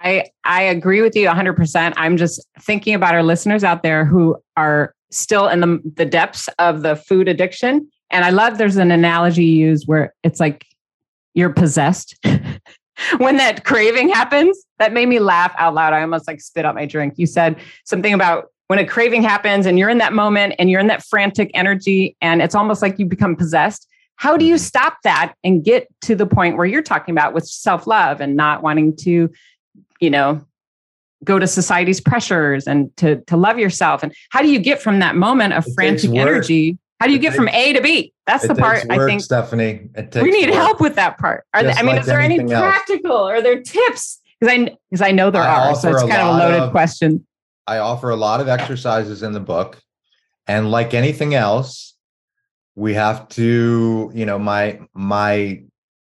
I, 0.00 0.24
I 0.44 0.62
agree 0.62 1.02
with 1.02 1.14
you 1.14 1.28
100%. 1.28 1.92
I'm 1.96 2.16
just 2.16 2.46
thinking 2.60 2.94
about 2.94 3.14
our 3.14 3.22
listeners 3.22 3.64
out 3.64 3.82
there 3.82 4.04
who 4.04 4.36
are 4.56 4.94
still 5.10 5.48
in 5.48 5.60
the, 5.60 5.80
the 5.96 6.06
depths 6.06 6.48
of 6.58 6.82
the 6.82 6.96
food 6.96 7.28
addiction 7.28 7.88
and 8.10 8.24
I 8.24 8.30
love 8.30 8.58
there's 8.58 8.76
an 8.76 8.90
analogy 8.90 9.44
you 9.44 9.68
used 9.68 9.86
where 9.86 10.14
it's 10.22 10.40
like 10.40 10.66
you're 11.34 11.52
possessed. 11.52 12.16
when 13.18 13.36
that 13.36 13.64
craving 13.64 14.08
happens, 14.08 14.64
that 14.78 14.92
made 14.92 15.06
me 15.06 15.20
laugh 15.20 15.54
out 15.58 15.74
loud. 15.74 15.92
I 15.92 16.02
almost 16.02 16.26
like 16.26 16.40
spit 16.40 16.64
out 16.64 16.74
my 16.74 16.86
drink. 16.86 17.14
You 17.16 17.26
said 17.26 17.56
something 17.84 18.12
about 18.12 18.48
when 18.66 18.78
a 18.78 18.86
craving 18.86 19.22
happens 19.22 19.66
and 19.66 19.78
you're 19.78 19.88
in 19.88 19.98
that 19.98 20.12
moment 20.12 20.54
and 20.58 20.70
you're 20.70 20.80
in 20.80 20.88
that 20.88 21.04
frantic 21.04 21.50
energy 21.54 22.16
and 22.20 22.42
it's 22.42 22.54
almost 22.54 22.82
like 22.82 22.98
you 22.98 23.06
become 23.06 23.36
possessed. 23.36 23.86
How 24.16 24.36
do 24.36 24.44
you 24.44 24.56
mm-hmm. 24.56 24.64
stop 24.64 24.98
that 25.04 25.34
and 25.44 25.64
get 25.64 25.88
to 26.02 26.14
the 26.14 26.26
point 26.26 26.56
where 26.56 26.66
you're 26.66 26.82
talking 26.82 27.12
about 27.12 27.32
with 27.32 27.46
self 27.46 27.86
love 27.86 28.20
and 28.20 28.36
not 28.36 28.62
wanting 28.62 28.96
to, 28.96 29.30
you 30.00 30.10
know, 30.10 30.44
go 31.24 31.38
to 31.38 31.46
society's 31.46 32.00
pressures 32.00 32.66
and 32.66 32.94
to 32.96 33.20
to 33.26 33.36
love 33.36 33.58
yourself 33.58 34.02
and 34.02 34.14
how 34.30 34.40
do 34.40 34.48
you 34.48 34.58
get 34.58 34.80
from 34.80 35.00
that 35.00 35.16
moment 35.16 35.52
of 35.52 35.66
It 35.66 35.74
frantic 35.74 36.10
energy 36.14 36.78
how 36.98 37.06
do 37.06 37.12
you 37.12 37.18
It 37.18 37.22
get 37.22 37.34
from 37.34 37.48
a 37.48 37.72
to 37.74 37.80
b 37.82 38.12
that's 38.26 38.46
the 38.48 38.54
part 38.54 38.80
takes 38.82 38.90
i 38.90 39.04
think 39.04 39.20
Stephanie. 39.20 39.90
It 39.94 40.12
takes 40.12 40.22
we 40.22 40.30
need 40.30 40.46
work. 40.48 40.54
help 40.58 40.80
with 40.80 40.94
that 40.94 41.18
part 41.18 41.44
are 41.52 41.62
there, 41.62 41.72
i 41.72 41.82
mean 41.82 41.92
like 41.92 42.00
is 42.00 42.06
there 42.06 42.20
any 42.20 42.40
else. 42.40 42.50
practical 42.50 43.12
are 43.16 43.42
there 43.42 43.60
tips 43.60 44.18
because 44.40 44.54
i 44.54 44.76
because 44.90 45.02
i 45.02 45.10
know 45.10 45.30
there 45.30 45.42
I 45.42 45.68
are 45.68 45.74
so 45.74 45.90
it's 45.90 46.00
kind 46.00 46.22
of 46.22 46.34
a 46.34 46.38
loaded 46.38 46.60
of- 46.62 46.70
question 46.70 47.26
I 47.66 47.78
offer 47.78 48.10
a 48.10 48.16
lot 48.16 48.40
of 48.40 48.48
exercises 48.48 49.22
in 49.22 49.32
the 49.32 49.38
book. 49.38 49.80
And 50.48 50.72
like 50.72 50.92
anything 50.92 51.34
else, 51.34 51.94
we 52.74 52.94
have 52.94 53.28
to, 53.28 54.10
you 54.12 54.26
know, 54.26 54.40
my 54.40 54.80
my 54.92 55.62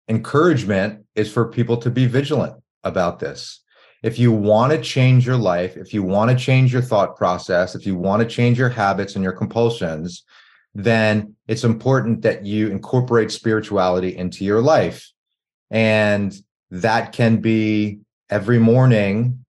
encouragement 0.08 1.06
is 1.14 1.32
for 1.32 1.46
people 1.50 1.78
to 1.78 1.92
be 1.92 2.08
vigilant 2.08 2.56
about 2.84 3.20
this. 3.20 3.62
If 4.04 4.18
you 4.18 4.32
want 4.32 4.72
to 4.74 4.82
change 4.82 5.26
your 5.26 5.38
life, 5.38 5.78
if 5.78 5.94
you 5.94 6.02
want 6.02 6.32
to 6.32 6.38
change 6.38 6.74
your 6.74 6.82
thought 6.82 7.16
process, 7.16 7.76
if 7.76 7.86
you 7.86 7.96
want 7.96 8.22
to 8.24 8.28
change 8.28 8.58
your 8.58 8.70
habits 8.70 9.16
and 9.16 9.24
your 9.24 9.34
compulsions, 9.34 10.24
then 10.74 11.36
it's 11.48 11.64
important 11.64 12.22
that 12.24 12.46
you 12.46 12.70
incorporate 12.70 13.32
spirituality 13.32 14.16
into 14.16 14.44
your 14.44 14.62
life. 14.62 15.12
And 15.70 16.34
that 16.72 17.12
can 17.12 17.38
be 17.38 18.00
every 18.30 18.58
morning 18.58 19.46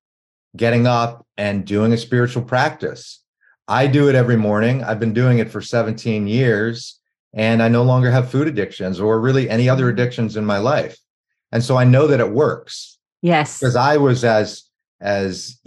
getting 0.57 0.87
up 0.87 1.27
and 1.37 1.65
doing 1.65 1.93
a 1.93 1.97
spiritual 1.97 2.43
practice. 2.43 3.23
I 3.69 3.87
do 3.87 4.09
it 4.09 4.15
every 4.15 4.37
morning. 4.37 4.85
I've 4.85 5.01
been 5.01 5.15
doing 5.15 5.39
it 5.39 5.51
for 5.51 5.63
17 5.63 6.27
years 6.27 7.01
and 7.33 7.63
I 7.63 7.69
no 7.69 7.85
longer 7.85 8.11
have 8.11 8.31
food 8.31 8.49
addictions 8.49 9.01
or 9.01 9.21
really 9.21 9.49
any 9.49 9.69
other 9.69 9.89
addictions 9.89 10.37
in 10.37 10.45
my 10.45 10.59
life. 10.59 10.99
And 11.53 11.63
so 11.63 11.77
I 11.77 11.85
know 11.85 12.07
that 12.09 12.21
it 12.21 12.31
works 12.31 12.99
yes 13.23 13.59
because 13.59 13.77
I 13.77 13.97
was 13.97 14.25
as 14.25 14.65
as 15.01 15.59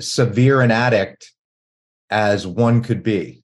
severe 0.00 0.60
an 0.60 0.70
addict 0.70 1.32
as 2.10 2.46
one 2.46 2.82
could 2.82 3.02
be 3.02 3.42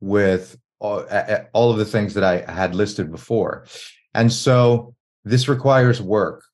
with 0.00 0.58
all, 0.80 1.04
all 1.52 1.70
of 1.70 1.78
the 1.78 1.84
things 1.84 2.14
that 2.14 2.24
I 2.24 2.50
had 2.50 2.74
listed 2.74 3.10
before. 3.10 3.66
And 4.12 4.32
so 4.32 4.94
this 5.24 5.48
requires 5.48 6.02
work. 6.02 6.44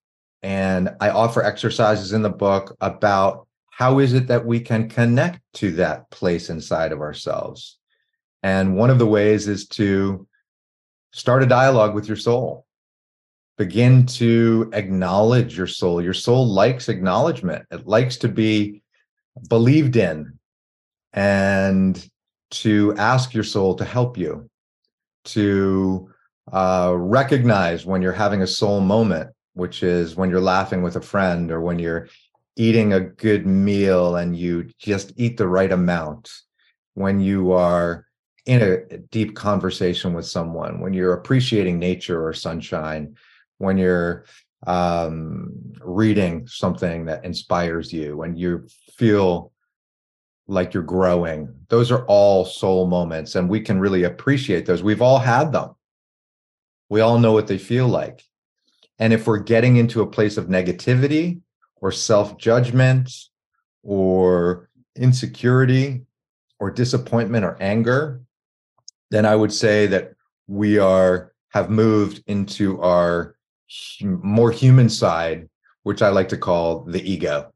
And 0.42 0.90
I 1.00 1.10
offer 1.10 1.42
exercises 1.42 2.12
in 2.12 2.22
the 2.22 2.30
book 2.30 2.76
about 2.80 3.46
how 3.70 3.98
is 3.98 4.14
it 4.14 4.28
that 4.28 4.46
we 4.46 4.60
can 4.60 4.88
connect 4.88 5.40
to 5.54 5.72
that 5.72 6.10
place 6.10 6.48
inside 6.48 6.92
of 6.92 7.00
ourselves. 7.00 7.78
And 8.42 8.76
one 8.76 8.90
of 8.90 8.98
the 8.98 9.06
ways 9.06 9.48
is 9.48 9.66
to 9.68 10.26
start 11.12 11.42
a 11.42 11.46
dialogue 11.46 11.94
with 11.94 12.08
your 12.08 12.16
soul. 12.16 12.66
Begin 13.60 14.06
to 14.06 14.70
acknowledge 14.72 15.54
your 15.54 15.66
soul. 15.66 16.00
Your 16.00 16.14
soul 16.14 16.46
likes 16.46 16.88
acknowledgement, 16.88 17.66
it 17.70 17.86
likes 17.86 18.16
to 18.16 18.28
be 18.28 18.80
believed 19.50 19.96
in 19.96 20.38
and 21.12 22.08
to 22.52 22.94
ask 22.96 23.34
your 23.34 23.44
soul 23.44 23.74
to 23.74 23.84
help 23.84 24.16
you, 24.16 24.48
to 25.26 26.08
uh, 26.50 26.94
recognize 26.96 27.84
when 27.84 28.00
you're 28.00 28.12
having 28.12 28.40
a 28.40 28.46
soul 28.46 28.80
moment, 28.80 29.28
which 29.52 29.82
is 29.82 30.16
when 30.16 30.30
you're 30.30 30.40
laughing 30.40 30.80
with 30.80 30.96
a 30.96 31.02
friend 31.02 31.50
or 31.50 31.60
when 31.60 31.78
you're 31.78 32.08
eating 32.56 32.94
a 32.94 33.00
good 33.00 33.46
meal 33.46 34.16
and 34.16 34.38
you 34.38 34.70
just 34.78 35.12
eat 35.16 35.36
the 35.36 35.46
right 35.46 35.70
amount, 35.70 36.32
when 36.94 37.20
you 37.20 37.52
are 37.52 38.06
in 38.46 38.62
a 38.62 38.96
deep 39.10 39.36
conversation 39.36 40.14
with 40.14 40.24
someone, 40.24 40.80
when 40.80 40.94
you're 40.94 41.12
appreciating 41.12 41.78
nature 41.78 42.26
or 42.26 42.32
sunshine, 42.32 43.14
when 43.60 43.76
you're 43.76 44.24
um, 44.66 45.52
reading 45.82 46.46
something 46.46 47.04
that 47.04 47.24
inspires 47.24 47.92
you, 47.92 48.16
when 48.16 48.36
you 48.36 48.66
feel 48.94 49.52
like 50.48 50.72
you're 50.74 50.82
growing. 50.82 51.54
Those 51.68 51.90
are 51.92 52.04
all 52.06 52.44
soul 52.44 52.86
moments, 52.86 53.34
and 53.34 53.48
we 53.48 53.60
can 53.60 53.78
really 53.78 54.04
appreciate 54.04 54.66
those. 54.66 54.82
We've 54.82 55.02
all 55.02 55.18
had 55.18 55.52
them. 55.52 55.74
We 56.88 57.02
all 57.02 57.18
know 57.18 57.32
what 57.32 57.46
they 57.46 57.58
feel 57.58 57.86
like. 57.86 58.24
And 58.98 59.12
if 59.12 59.26
we're 59.26 59.38
getting 59.38 59.76
into 59.76 60.00
a 60.00 60.06
place 60.06 60.36
of 60.38 60.46
negativity 60.46 61.40
or 61.76 61.92
self 61.92 62.38
judgment 62.38 63.12
or 63.82 64.70
insecurity 64.96 66.02
or 66.58 66.70
disappointment 66.70 67.44
or 67.44 67.56
anger, 67.60 68.22
then 69.10 69.26
I 69.26 69.36
would 69.36 69.52
say 69.52 69.86
that 69.86 70.14
we 70.46 70.78
are 70.78 71.32
have 71.50 71.68
moved 71.68 72.22
into 72.26 72.80
our 72.80 73.36
more 74.02 74.50
human 74.50 74.88
side, 74.88 75.48
which 75.82 76.02
I 76.02 76.08
like 76.08 76.28
to 76.30 76.36
call 76.36 76.84
the 76.84 77.02
ego. 77.10 77.52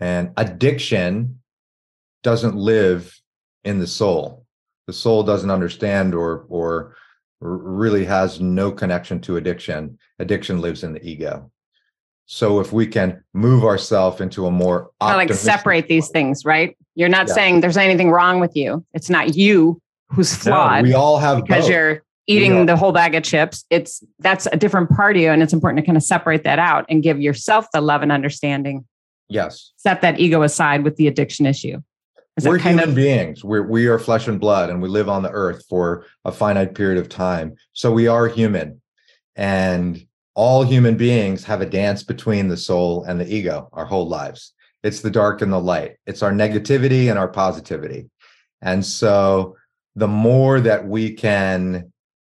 And 0.00 0.32
addiction 0.36 1.40
doesn't 2.22 2.56
live 2.56 3.14
in 3.64 3.78
the 3.78 3.86
soul. 3.86 4.44
The 4.86 4.92
soul 4.92 5.22
doesn't 5.22 5.50
understand 5.50 6.14
or 6.14 6.44
or 6.48 6.96
really 7.40 8.04
has 8.04 8.40
no 8.40 8.70
connection 8.70 9.20
to 9.22 9.36
addiction. 9.36 9.98
Addiction 10.18 10.60
lives 10.60 10.84
in 10.84 10.92
the 10.92 11.04
ego. 11.04 11.50
So 12.26 12.60
if 12.60 12.72
we 12.72 12.86
can 12.86 13.22
move 13.34 13.64
ourselves 13.64 14.20
into 14.20 14.46
a 14.46 14.50
more 14.50 14.90
like 15.00 15.32
separate 15.34 15.88
these 15.88 16.08
things 16.08 16.44
right 16.44 16.76
you're 16.94 17.08
not 17.08 17.26
Yeah. 17.28 17.34
saying 17.34 17.60
there's 17.60 17.76
anything 17.76 18.10
wrong 18.10 18.38
with 18.38 18.54
you 18.54 18.84
it's 18.94 19.10
not 19.10 19.34
you 19.34 19.80
who's 20.08 20.32
No, 20.46 20.52
flawed 20.52 20.82
we 20.84 20.94
all 20.94 21.18
have 21.18 21.42
because 21.44 21.64
both. 21.64 21.70
you're 21.70 22.02
eating 22.32 22.58
all- 22.58 22.66
the 22.66 22.76
whole 22.76 22.92
bag 22.92 23.14
of 23.14 23.22
chips 23.22 23.64
it's 23.70 24.02
that's 24.18 24.46
a 24.52 24.56
different 24.56 24.90
part 24.90 25.16
of 25.16 25.22
you 25.22 25.30
and 25.30 25.42
it's 25.42 25.52
important 25.52 25.78
to 25.78 25.86
kind 25.86 25.96
of 25.96 26.02
separate 26.02 26.44
that 26.44 26.58
out 26.58 26.84
and 26.88 27.02
give 27.02 27.20
yourself 27.20 27.66
the 27.72 27.80
love 27.80 28.02
and 28.02 28.12
understanding 28.12 28.84
yes. 29.28 29.72
set 29.76 30.00
that 30.00 30.18
ego 30.18 30.42
aside 30.42 30.84
with 30.84 30.96
the 30.96 31.06
addiction 31.06 31.46
issue 31.46 31.80
is 32.36 32.46
we're 32.46 32.58
human 32.58 32.88
of 32.88 32.94
beings. 32.94 33.44
We're 33.44 33.62
we 33.62 33.86
are 33.88 33.98
flesh 33.98 34.26
and 34.26 34.40
blood, 34.40 34.70
and 34.70 34.80
we 34.80 34.88
live 34.88 35.08
on 35.08 35.22
the 35.22 35.30
earth 35.30 35.64
for 35.68 36.06
a 36.24 36.32
finite 36.32 36.74
period 36.74 36.98
of 36.98 37.08
time. 37.08 37.56
So 37.72 37.92
we 37.92 38.06
are 38.06 38.26
human, 38.26 38.80
and 39.36 40.02
all 40.34 40.62
human 40.62 40.96
beings 40.96 41.44
have 41.44 41.60
a 41.60 41.66
dance 41.66 42.02
between 42.02 42.48
the 42.48 42.56
soul 42.56 43.04
and 43.04 43.20
the 43.20 43.32
ego 43.32 43.68
our 43.72 43.84
whole 43.84 44.08
lives. 44.08 44.54
It's 44.82 45.00
the 45.00 45.10
dark 45.10 45.42
and 45.42 45.52
the 45.52 45.60
light. 45.60 45.96
It's 46.06 46.22
our 46.22 46.32
negativity 46.32 47.10
and 47.10 47.18
our 47.18 47.28
positivity. 47.28 48.08
And 48.62 48.84
so 48.84 49.56
the 49.94 50.08
more 50.08 50.60
that 50.60 50.86
we 50.86 51.12
can 51.12 51.91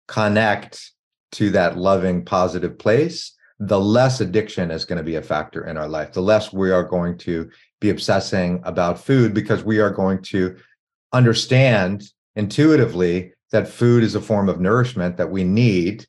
connect 0.09 0.91
to 1.33 1.51
that 1.51 1.79
loving, 1.79 2.25
positive 2.25 2.79
place, 2.79 3.33
the 3.61 3.79
less 3.79 4.21
addiction 4.21 4.71
is 4.71 4.85
going 4.85 4.97
to 4.97 5.05
be 5.05 5.17
a 5.17 5.23
factor 5.23 5.67
in 5.67 5.77
our 5.77 5.89
life. 5.89 6.13
The 6.13 6.23
less 6.23 6.53
we 6.53 6.71
are 6.71 6.83
going 6.83 7.19
to 7.19 7.51
be 7.81 7.91
obsessing 7.91 8.61
about 8.65 9.01
food 9.01 9.35
because 9.35 9.63
we 9.63 9.79
are 9.79 9.91
going 9.91 10.23
to 10.23 10.57
understand 11.13 12.05
intuitively 12.37 13.33
that 13.51 13.69
food 13.69 14.03
is 14.03 14.15
a 14.15 14.21
form 14.21 14.49
of 14.49 14.61
nourishment 14.61 15.17
that 15.17 15.31
we 15.31 15.45
need. 15.45 16.07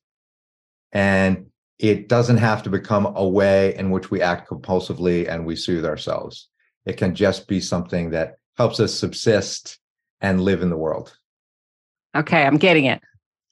And 0.91 1.47
it 1.77 2.09
doesn't 2.09 2.37
have 2.37 2.63
to 2.63 2.69
become 2.69 3.13
a 3.15 3.27
way 3.27 3.75
in 3.75 3.89
which 3.89 4.11
we 4.11 4.21
act 4.21 4.49
compulsively 4.49 5.29
and 5.29 5.45
we 5.45 5.55
soothe 5.55 5.85
ourselves. 5.85 6.49
It 6.85 6.97
can 6.97 7.15
just 7.15 7.47
be 7.47 7.61
something 7.61 8.11
that 8.11 8.37
helps 8.57 8.79
us 8.79 8.93
subsist 8.93 9.79
and 10.21 10.41
live 10.41 10.61
in 10.61 10.69
the 10.69 10.77
world. 10.77 11.15
okay 12.15 12.43
i'm 12.43 12.57
getting 12.57 12.85
it 12.85 13.01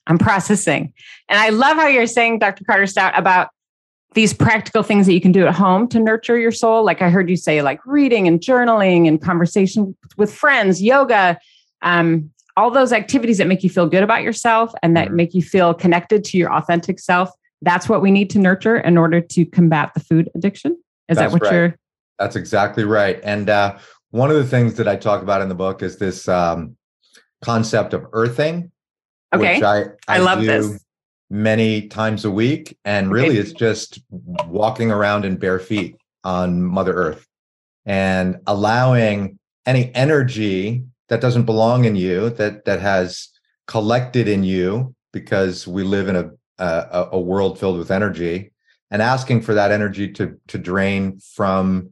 i'm 0.08 0.18
processing 0.18 0.92
and 1.28 1.38
i 1.38 1.48
love 1.50 1.76
how 1.76 1.86
you're 1.86 2.06
saying 2.06 2.38
dr 2.38 2.62
carder 2.64 2.86
stout 2.86 3.16
about 3.18 3.48
these 4.14 4.32
practical 4.32 4.82
things 4.82 5.06
that 5.06 5.12
you 5.12 5.20
can 5.20 5.32
do 5.32 5.46
at 5.46 5.54
home 5.54 5.86
to 5.86 6.00
nurture 6.00 6.38
your 6.38 6.50
soul 6.52 6.82
like 6.84 7.00
i 7.02 7.10
heard 7.10 7.28
you 7.30 7.36
say 7.36 7.62
like 7.62 7.78
reading 7.86 8.26
and 8.26 8.40
journaling 8.40 9.06
and 9.06 9.22
conversation 9.22 9.96
with 10.16 10.32
friends 10.32 10.82
yoga 10.82 11.38
um, 11.82 12.28
all 12.56 12.72
those 12.72 12.92
activities 12.92 13.38
that 13.38 13.46
make 13.46 13.62
you 13.62 13.70
feel 13.70 13.86
good 13.86 14.02
about 14.02 14.22
yourself 14.22 14.72
and 14.82 14.96
that 14.96 15.10
Mhm. 15.10 15.12
make 15.12 15.32
you 15.34 15.42
feel 15.42 15.72
connected 15.72 16.24
to 16.24 16.36
your 16.36 16.52
authentic 16.52 16.98
self 16.98 17.30
that's 17.62 17.88
what 17.88 18.02
we 18.02 18.10
need 18.10 18.30
to 18.30 18.38
nurture 18.38 18.76
in 18.78 18.96
order 18.98 19.20
to 19.20 19.44
combat 19.46 19.92
the 19.94 20.00
food 20.00 20.28
addiction 20.34 20.72
is 21.08 21.16
That's 21.16 21.32
that 21.32 21.32
what 21.32 21.42
right. 21.42 21.52
you're 21.56 21.74
That's 22.18 22.34
exactly 22.36 22.84
right. 22.84 23.20
And 23.22 23.48
uh, 23.48 23.78
one 24.10 24.30
of 24.30 24.36
the 24.36 24.44
things 24.44 24.74
that 24.74 24.88
I 24.88 24.96
talk 24.96 25.22
about 25.22 25.40
in 25.42 25.48
the 25.48 25.54
book 25.54 25.82
is 25.82 25.98
this 25.98 26.28
um, 26.28 26.76
concept 27.42 27.94
of 27.94 28.06
earthing, 28.12 28.70
okay 29.34 29.54
which 29.54 29.62
I, 29.62 29.84
I 30.06 30.18
love 30.18 30.40
do 30.40 30.46
this. 30.46 30.84
many 31.30 31.88
times 31.88 32.24
a 32.24 32.30
week. 32.30 32.76
And 32.84 33.10
really, 33.10 33.38
it's 33.38 33.52
just 33.52 34.00
walking 34.10 34.90
around 34.90 35.24
in 35.24 35.36
bare 35.36 35.58
feet 35.58 35.96
on 36.24 36.62
Mother 36.62 36.94
Earth 36.94 37.26
and 37.86 38.38
allowing 38.46 39.38
any 39.66 39.94
energy 39.94 40.84
that 41.08 41.20
doesn't 41.20 41.44
belong 41.44 41.84
in 41.84 41.96
you, 41.96 42.30
that 42.30 42.64
that 42.64 42.80
has 42.80 43.28
collected 43.66 44.28
in 44.28 44.44
you, 44.44 44.94
because 45.12 45.66
we 45.66 45.82
live 45.82 46.08
in 46.08 46.16
a 46.16 46.30
a, 46.58 47.08
a 47.12 47.20
world 47.20 47.58
filled 47.58 47.78
with 47.78 47.90
energy, 47.90 48.52
and 48.90 49.00
asking 49.00 49.42
for 49.42 49.54
that 49.54 49.70
energy 49.70 50.12
to 50.12 50.38
to 50.48 50.58
drain 50.58 51.18
from 51.18 51.90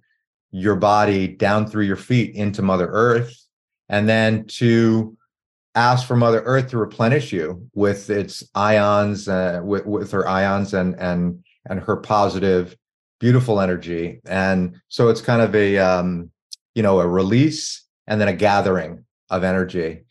your 0.50 0.76
body 0.76 1.28
down 1.28 1.66
through 1.66 1.84
your 1.84 1.96
feet 1.96 2.34
into 2.34 2.62
Mother 2.62 2.88
Earth, 2.88 3.34
and 3.88 4.08
then 4.08 4.44
to 4.46 5.15
ask 5.76 6.06
for 6.06 6.16
Mother 6.16 6.42
Earth 6.44 6.70
to 6.70 6.78
replenish 6.78 7.32
you 7.32 7.68
with 7.74 8.10
its 8.10 8.42
ions, 8.54 9.28
uh, 9.28 9.60
with 9.62 9.86
with 9.86 10.10
her 10.10 10.26
ions 10.28 10.74
and 10.74 10.98
and 10.98 11.44
and 11.68 11.80
her 11.80 11.96
positive 11.96 12.76
beautiful 13.18 13.60
energy. 13.60 14.20
And 14.26 14.80
so 14.88 15.08
it's 15.08 15.20
kind 15.20 15.42
of 15.42 15.54
a, 15.54 15.78
um, 15.78 16.30
you 16.74 16.82
know, 16.82 17.00
a 17.00 17.06
release 17.06 17.84
and 18.06 18.20
then 18.20 18.28
a 18.28 18.32
gathering 18.32 19.04
of 19.30 19.44
energy. 19.44 20.02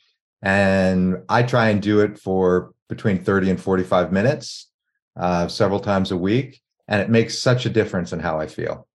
And 0.42 1.18
I 1.30 1.44
try 1.44 1.70
and 1.70 1.82
do 1.82 2.02
it 2.02 2.20
for 2.20 2.74
between 2.90 3.24
30 3.24 3.52
and 3.52 3.62
45 3.62 4.12
minutes, 4.12 4.70
uh, 5.18 5.48
several 5.48 5.80
times 5.80 6.12
a 6.12 6.18
week. 6.18 6.62
And 6.88 7.02
it 7.02 7.10
makes 7.10 7.40
such 7.40 7.66
a 7.66 7.70
difference 7.70 8.14
in 8.14 8.20
how 8.20 8.40
I 8.40 8.48
feel. 8.48 8.88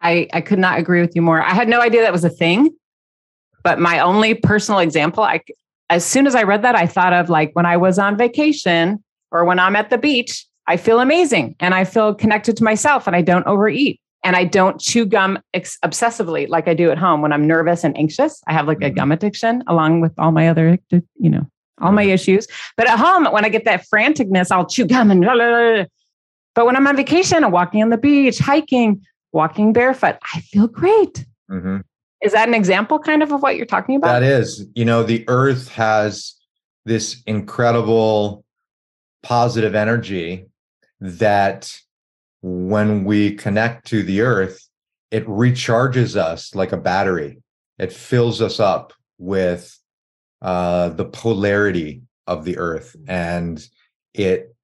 I, 0.00 0.28
I 0.32 0.40
could 0.40 0.58
not 0.58 0.78
agree 0.78 1.00
with 1.00 1.16
you 1.16 1.22
more. 1.22 1.42
I 1.42 1.54
had 1.54 1.68
no 1.68 1.80
idea 1.80 2.02
that 2.02 2.12
was 2.12 2.24
a 2.24 2.30
thing, 2.30 2.70
but 3.64 3.78
my 3.78 3.98
only 4.00 4.34
personal 4.34 4.80
example, 4.80 5.24
I 5.24 5.40
as 5.90 6.04
soon 6.04 6.26
as 6.26 6.34
I 6.34 6.42
read 6.42 6.62
that, 6.62 6.74
I 6.74 6.86
thought 6.86 7.12
of 7.12 7.30
like 7.30 7.50
when 7.54 7.66
I 7.66 7.76
was 7.76 7.98
on 7.98 8.16
vacation 8.16 9.02
or 9.30 9.44
when 9.44 9.58
I'm 9.58 9.76
at 9.76 9.90
the 9.90 9.98
beach, 9.98 10.46
I 10.66 10.76
feel 10.76 11.00
amazing 11.00 11.56
and 11.60 11.74
I 11.74 11.84
feel 11.84 12.14
connected 12.14 12.56
to 12.58 12.64
myself 12.64 13.06
and 13.06 13.16
I 13.16 13.22
don't 13.22 13.46
overeat 13.46 14.00
and 14.22 14.36
I 14.36 14.44
don't 14.44 14.80
chew 14.80 15.06
gum 15.06 15.38
ex- 15.54 15.78
obsessively 15.84 16.48
like 16.48 16.68
I 16.68 16.74
do 16.74 16.90
at 16.90 16.98
home 16.98 17.22
when 17.22 17.32
I'm 17.32 17.46
nervous 17.46 17.84
and 17.84 17.96
anxious. 17.96 18.42
I 18.46 18.52
have 18.52 18.66
like 18.66 18.78
mm-hmm. 18.78 18.86
a 18.86 18.90
gum 18.90 19.12
addiction 19.12 19.64
along 19.66 20.00
with 20.00 20.12
all 20.18 20.32
my 20.32 20.48
other, 20.48 20.78
you 20.90 21.30
know, 21.30 21.46
all 21.80 21.92
my 21.92 22.02
issues. 22.02 22.46
But 22.76 22.88
at 22.88 22.98
home, 22.98 23.24
when 23.32 23.44
I 23.44 23.48
get 23.48 23.64
that 23.64 23.86
franticness, 23.92 24.50
I'll 24.50 24.66
chew 24.66 24.84
gum 24.84 25.10
and 25.10 25.22
blah, 25.22 25.34
blah, 25.34 25.46
blah. 25.46 25.84
But 26.54 26.66
when 26.66 26.76
I'm 26.76 26.86
on 26.86 26.96
vacation, 26.96 27.44
I'm 27.44 27.52
walking 27.52 27.82
on 27.82 27.90
the 27.90 27.96
beach, 27.96 28.38
hiking, 28.38 29.00
walking 29.32 29.72
barefoot, 29.72 30.16
I 30.34 30.40
feel 30.40 30.66
great. 30.66 31.24
Mm-hmm. 31.50 31.78
Is 32.22 32.32
that 32.32 32.48
an 32.48 32.54
example 32.54 32.98
kind 32.98 33.22
of 33.22 33.32
of 33.32 33.42
what 33.42 33.56
you're 33.56 33.66
talking 33.66 33.96
about? 33.96 34.20
That 34.20 34.22
is. 34.22 34.66
You 34.74 34.84
know, 34.84 35.02
the 35.02 35.24
earth 35.28 35.68
has 35.68 36.34
this 36.84 37.22
incredible 37.26 38.44
positive 39.22 39.74
energy 39.74 40.46
that 41.00 41.76
when 42.42 43.04
we 43.04 43.34
connect 43.34 43.86
to 43.88 44.02
the 44.02 44.22
earth, 44.22 44.68
it 45.10 45.26
recharges 45.26 46.16
us 46.16 46.54
like 46.54 46.72
a 46.72 46.76
battery. 46.76 47.40
It 47.78 47.92
fills 47.92 48.42
us 48.42 48.58
up 48.58 48.92
with 49.18 49.78
uh, 50.42 50.90
the 50.90 51.04
polarity 51.04 52.02
of 52.26 52.44
the 52.44 52.58
earth 52.58 52.94
and 53.06 53.66
it 54.14 54.54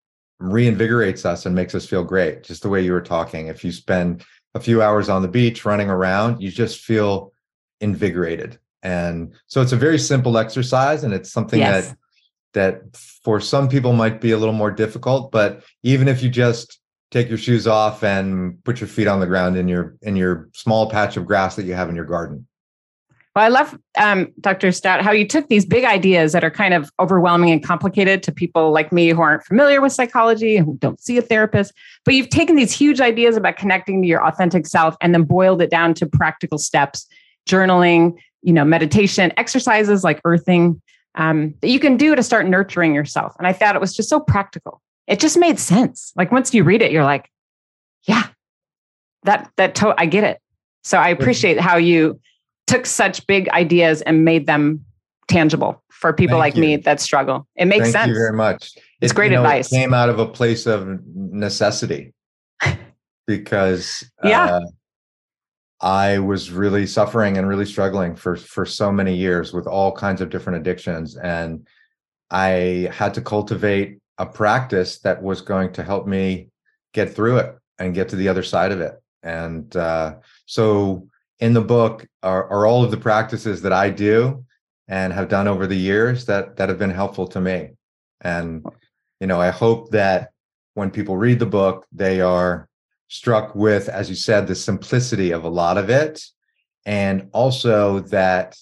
reinvigorates 0.41 1.25
us 1.25 1.47
and 1.47 1.55
makes 1.55 1.75
us 1.75 1.87
feel 1.87 2.05
great, 2.05 2.43
just 2.43 2.63
the 2.63 2.69
way 2.69 2.83
you 2.83 2.93
were 2.93 3.01
talking. 3.01 3.47
If 3.47 3.65
you 3.65 3.73
spend 3.73 4.25
a 4.55 4.61
few 4.61 4.83
hours 4.83 5.09
on 5.09 5.23
the 5.23 5.29
beach 5.29 5.65
running 5.65 5.89
around, 5.89 6.41
you 6.41 6.51
just 6.51 6.81
feel 6.81 7.33
invigorated. 7.85 8.59
And 8.83 9.33
so 9.47 9.63
it's 9.63 9.73
a 9.73 9.77
very 9.77 9.99
simple 9.99 10.37
exercise 10.37 11.05
and 11.05 11.15
it's 11.15 11.31
something 11.31 11.61
yes. 11.61 11.89
that 11.89 11.99
that 12.55 12.97
for 13.25 13.41
some 13.41 13.69
people 13.69 13.93
might 13.93 14.21
be 14.21 14.31
a 14.31 14.39
little 14.39 14.55
more 14.55 14.71
difficult, 14.71 15.33
but 15.33 15.65
even 15.83 16.07
if 16.07 16.23
you 16.23 16.31
just 16.31 16.79
take 17.11 17.29
your 17.29 17.39
shoes 17.39 17.67
off 17.67 18.03
and 18.03 18.63
put 18.65 18.81
your 18.81 18.89
feet 18.89 19.09
on 19.09 19.21
the 19.21 19.27
ground 19.27 19.57
in 19.57 19.69
your 19.69 19.97
in 20.03 20.17
your 20.17 20.49
small 20.53 20.91
patch 20.91 21.17
of 21.17 21.27
grass 21.27 21.57
that 21.57 21.65
you 21.65 21.75
have 21.75 21.89
in 21.89 21.97
your 21.97 22.05
garden. 22.05 22.47
Well, 23.35 23.45
I 23.45 23.49
love 23.49 23.77
um, 23.99 24.33
Dr. 24.41 24.71
Stout 24.71 25.03
how 25.03 25.11
you 25.11 25.27
took 25.27 25.49
these 25.49 25.67
big 25.67 25.85
ideas 25.85 26.33
that 26.33 26.45
are 26.45 26.51
kind 26.51 26.73
of 26.73 26.91
overwhelming 27.01 27.51
and 27.51 27.63
complicated 27.65 28.23
to 28.25 28.33
people 28.33 28.71
like 28.71 28.93
me 28.93 29.09
who 29.09 29.21
aren't 29.21 29.45
familiar 29.45 29.81
with 29.81 29.93
psychology, 29.93 30.57
who 30.57 30.77
don't 30.79 31.01
see 31.01 31.19
a 31.19 31.23
therapist, 31.23 31.73
but 32.05 32.15
you've 32.15 32.31
taken 32.31 32.55
these 32.55 32.73
huge 32.73 33.01
ideas 33.01 33.37
about 33.37 33.57
connecting 33.57 34.03
to 34.03 34.09
your 34.09 34.25
authentic 34.25 34.69
self 34.69 34.97
and 35.01 35.13
then 35.13 35.25
boiled 35.25 35.61
it 35.61 35.71
down 35.71 35.95
to 35.95 36.07
practical 36.07 36.59
steps, 36.59 37.09
journaling, 37.49 38.19
you 38.43 38.53
know, 38.53 38.65
meditation, 38.65 39.33
exercises 39.37 40.05
like 40.05 40.21
earthing 40.25 40.81
um, 41.15 41.55
that 41.61 41.69
you 41.69 41.79
can 41.79 41.97
do 41.97 42.15
to 42.15 42.23
start 42.23 42.47
nurturing 42.47 42.95
yourself. 42.95 43.35
And 43.39 43.47
I 43.47 43.53
thought 43.53 43.77
it 43.77 43.81
was 43.81 43.95
just 43.95 44.09
so 44.09 44.21
practical 44.21 44.81
it 45.07 45.21
just 45.21 45.39
made 45.39 45.59
sense. 45.59 46.13
Like 46.17 46.33
once 46.33 46.55
you 46.55 46.65
read 46.65 46.83
it, 46.83 46.91
you're 46.91 47.05
like, 47.05 47.31
yeah, 48.05 48.25
that 49.25 49.51
that 49.57 49.75
to- 49.77 49.95
I 49.99 50.07
get 50.07 50.25
it. 50.25 50.41
So 50.83 50.99
I 50.99 51.09
appreciate 51.09 51.59
how 51.61 51.77
you 51.77 52.21
took 52.67 52.87
such 52.87 53.27
big 53.27 53.49
ideas 53.51 54.03
and 54.03 54.25
made 54.25 54.47
them 54.47 54.85
tangible 55.29 55.83
for 55.91 56.13
people 56.13 56.35
Thank 56.35 56.41
like 56.41 56.55
you. 56.57 56.61
me 56.61 56.77
that 56.77 57.01
struggle. 57.01 57.47
It 57.57 57.67
makes 57.67 57.85
Thank 57.85 57.93
sense. 57.93 58.05
Thank 58.05 58.09
you 58.09 58.15
very 58.15 58.37
much. 58.37 58.73
It's 59.01 59.13
it, 59.13 59.17
great 59.17 59.31
you 59.31 59.37
know, 59.37 59.43
advice. 59.43 59.73
It 59.73 59.77
came 59.77 59.95
out 59.95 60.09
of 60.09 60.19
a 60.19 60.27
place 60.27 60.67
of 60.67 60.99
necessity 61.15 62.13
because 63.27 64.05
yeah. 64.23 64.57
Uh, 64.57 64.61
I 65.85 66.19
was 66.19 66.51
really 66.51 66.87
suffering 66.87 67.37
and 67.37 67.47
really 67.47 67.67
struggling 67.67 68.17
for 68.17 68.37
for 68.37 68.65
so 68.65 68.91
many 68.91 69.15
years 69.15 69.53
with 69.53 69.67
all 69.67 69.93
kinds 69.93 70.23
of 70.23 70.31
different 70.31 70.59
addictions 70.59 71.17
and 71.17 71.69
I 72.31 72.89
had 72.91 73.13
to 73.15 73.21
cultivate 73.21 73.99
a 74.17 74.25
practice 74.25 75.01
that 75.01 75.23
was 75.23 75.43
going 75.43 75.73
to 75.75 75.83
help 75.83 76.07
me 76.07 76.49
get 76.95 77.15
through 77.15 77.37
it 77.37 77.59
and 77.79 77.95
get 77.95 78.09
to 78.09 78.17
the 78.17 78.29
other 78.29 78.43
side 78.43 78.73
of 78.73 78.81
it. 78.81 78.95
And 79.23 79.77
uh, 79.77 80.17
so 80.47 81.07
in 81.41 81.53
the 81.53 81.61
book 81.61 82.07
are, 82.23 82.49
are 82.49 82.65
all 82.65 82.83
of 82.83 82.91
the 82.91 82.97
practices 82.97 83.61
that 83.61 83.75
I 83.75 83.91
do 83.91 84.43
and 84.89 85.13
have 85.13 85.29
done 85.29 85.47
over 85.47 85.67
the 85.67 85.77
years 85.77 86.25
that 86.27 86.57
that 86.57 86.71
have 86.71 86.79
been 86.79 86.91
helpful 86.91 87.29
to 87.29 87.41
me. 87.43 87.73
And 88.23 88.65
you 89.21 89.27
know, 89.27 89.39
I 89.39 89.51
hope 89.51 89.91
that 89.91 90.31
when 90.73 90.91
people 90.91 91.19
read 91.19 91.41
the 91.41 91.47
book, 91.61 91.87
they 91.93 92.23
are 92.23 92.71
struck 93.15 93.55
with, 93.55 93.89
as 93.89 94.09
you 94.11 94.17
said, 94.17 94.49
the 94.49 94.57
simplicity 94.57 95.31
of 95.31 95.45
a 95.45 95.49
lot 95.49 95.79
of 95.79 95.89
it, 95.89 96.21
and 96.85 97.29
also 97.33 98.01
that 98.01 98.57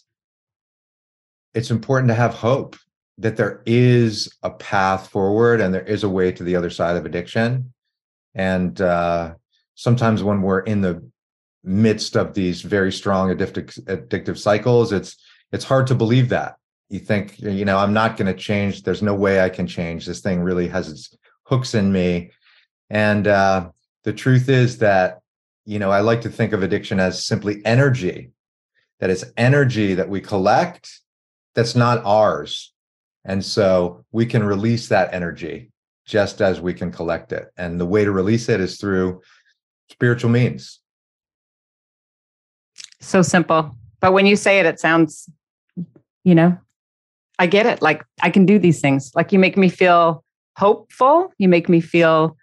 it's 1.55 1.71
important 1.71 2.09
to 2.09 2.15
have 2.15 2.35
hope 2.35 2.77
that 3.17 3.38
there 3.38 3.62
is 3.65 4.31
a 4.43 4.51
path 4.51 5.09
forward 5.09 5.62
and 5.62 5.73
there 5.73 5.88
is 5.95 6.05
a 6.05 6.09
way 6.09 6.31
to 6.33 6.45
the 6.45 6.55
other 6.55 6.69
side 6.69 6.97
of 6.97 7.07
addiction. 7.07 7.73
And 8.35 8.79
uh, 8.79 9.35
sometimes 9.75 10.23
when 10.23 10.43
we're 10.43 10.61
in 10.61 10.83
the 10.83 11.03
midst 11.65 12.15
of 12.15 12.35
these 12.35 12.61
very 12.61 12.93
strong 12.93 13.35
addictive 13.35 13.83
addictive 13.85 14.37
cycles, 14.37 14.93
it's 14.93 15.17
it's 15.51 15.65
hard 15.65 15.87
to 15.87 15.95
believe 15.95 16.29
that. 16.29 16.57
You 16.91 16.99
think, 16.99 17.38
you 17.41 17.65
know, 17.65 17.79
I'm 17.79 17.95
not 17.95 18.19
going 18.19 18.31
to 18.35 18.38
change. 18.38 18.83
There's 18.83 19.03
no 19.03 19.15
way 19.15 19.41
I 19.41 19.49
can 19.49 19.67
change. 19.67 20.05
This 20.05 20.21
thing 20.21 20.41
really 20.43 20.69
has 20.69 20.91
its 20.91 21.17
hooks 21.45 21.75
in 21.75 21.91
me. 21.91 22.33
And 22.91 23.27
uh, 23.27 23.71
the 24.05 24.12
truth 24.12 24.49
is 24.49 24.79
that, 24.79 25.21
you 25.65 25.79
know, 25.79 25.91
I 25.91 26.01
like 26.01 26.21
to 26.23 26.31
think 26.31 26.53
of 26.53 26.62
addiction 26.62 26.99
as 27.01 27.25
simply 27.25 27.65
energy. 27.65 28.31
That 29.01 29.11
is 29.11 29.33
energy 29.37 29.95
that 29.95 30.09
we 30.09 30.21
collect 30.21 31.01
that's 31.55 31.75
not 31.75 32.03
ours 32.05 32.73
and 33.25 33.45
so 33.45 34.05
we 34.12 34.27
can 34.27 34.43
release 34.43 34.88
that 34.88 35.12
energy 35.15 35.71
just 36.07 36.41
as 36.41 36.61
we 36.61 36.75
can 36.75 36.91
collect 36.91 37.33
it. 37.33 37.51
And 37.57 37.81
the 37.81 37.87
way 37.87 38.05
to 38.05 38.11
release 38.11 38.49
it 38.49 38.61
is 38.61 38.79
through 38.79 39.23
spiritual 39.91 40.31
means. 40.31 40.81
So 43.01 43.23
simple. 43.23 43.77
But 44.01 44.12
when 44.12 44.27
you 44.27 44.37
say 44.37 44.59
it, 44.59 44.67
it 44.67 44.81
sounds, 44.81 45.31
you 46.25 46.35
know, 46.35 46.59
I 47.38 47.47
get 47.47 47.67
it. 47.67 47.83
Like 47.83 48.05
I 48.21 48.31
can 48.31 48.47
do 48.47 48.59
these 48.59 48.81
things. 48.81 49.12
Like 49.15 49.33
you 49.33 49.38
make 49.38 49.57
me 49.57 49.69
feel 49.69 50.25
hopeful. 50.57 51.33
You 51.38 51.49
make 51.49 51.69
me 51.69 51.81
feel 51.81 52.37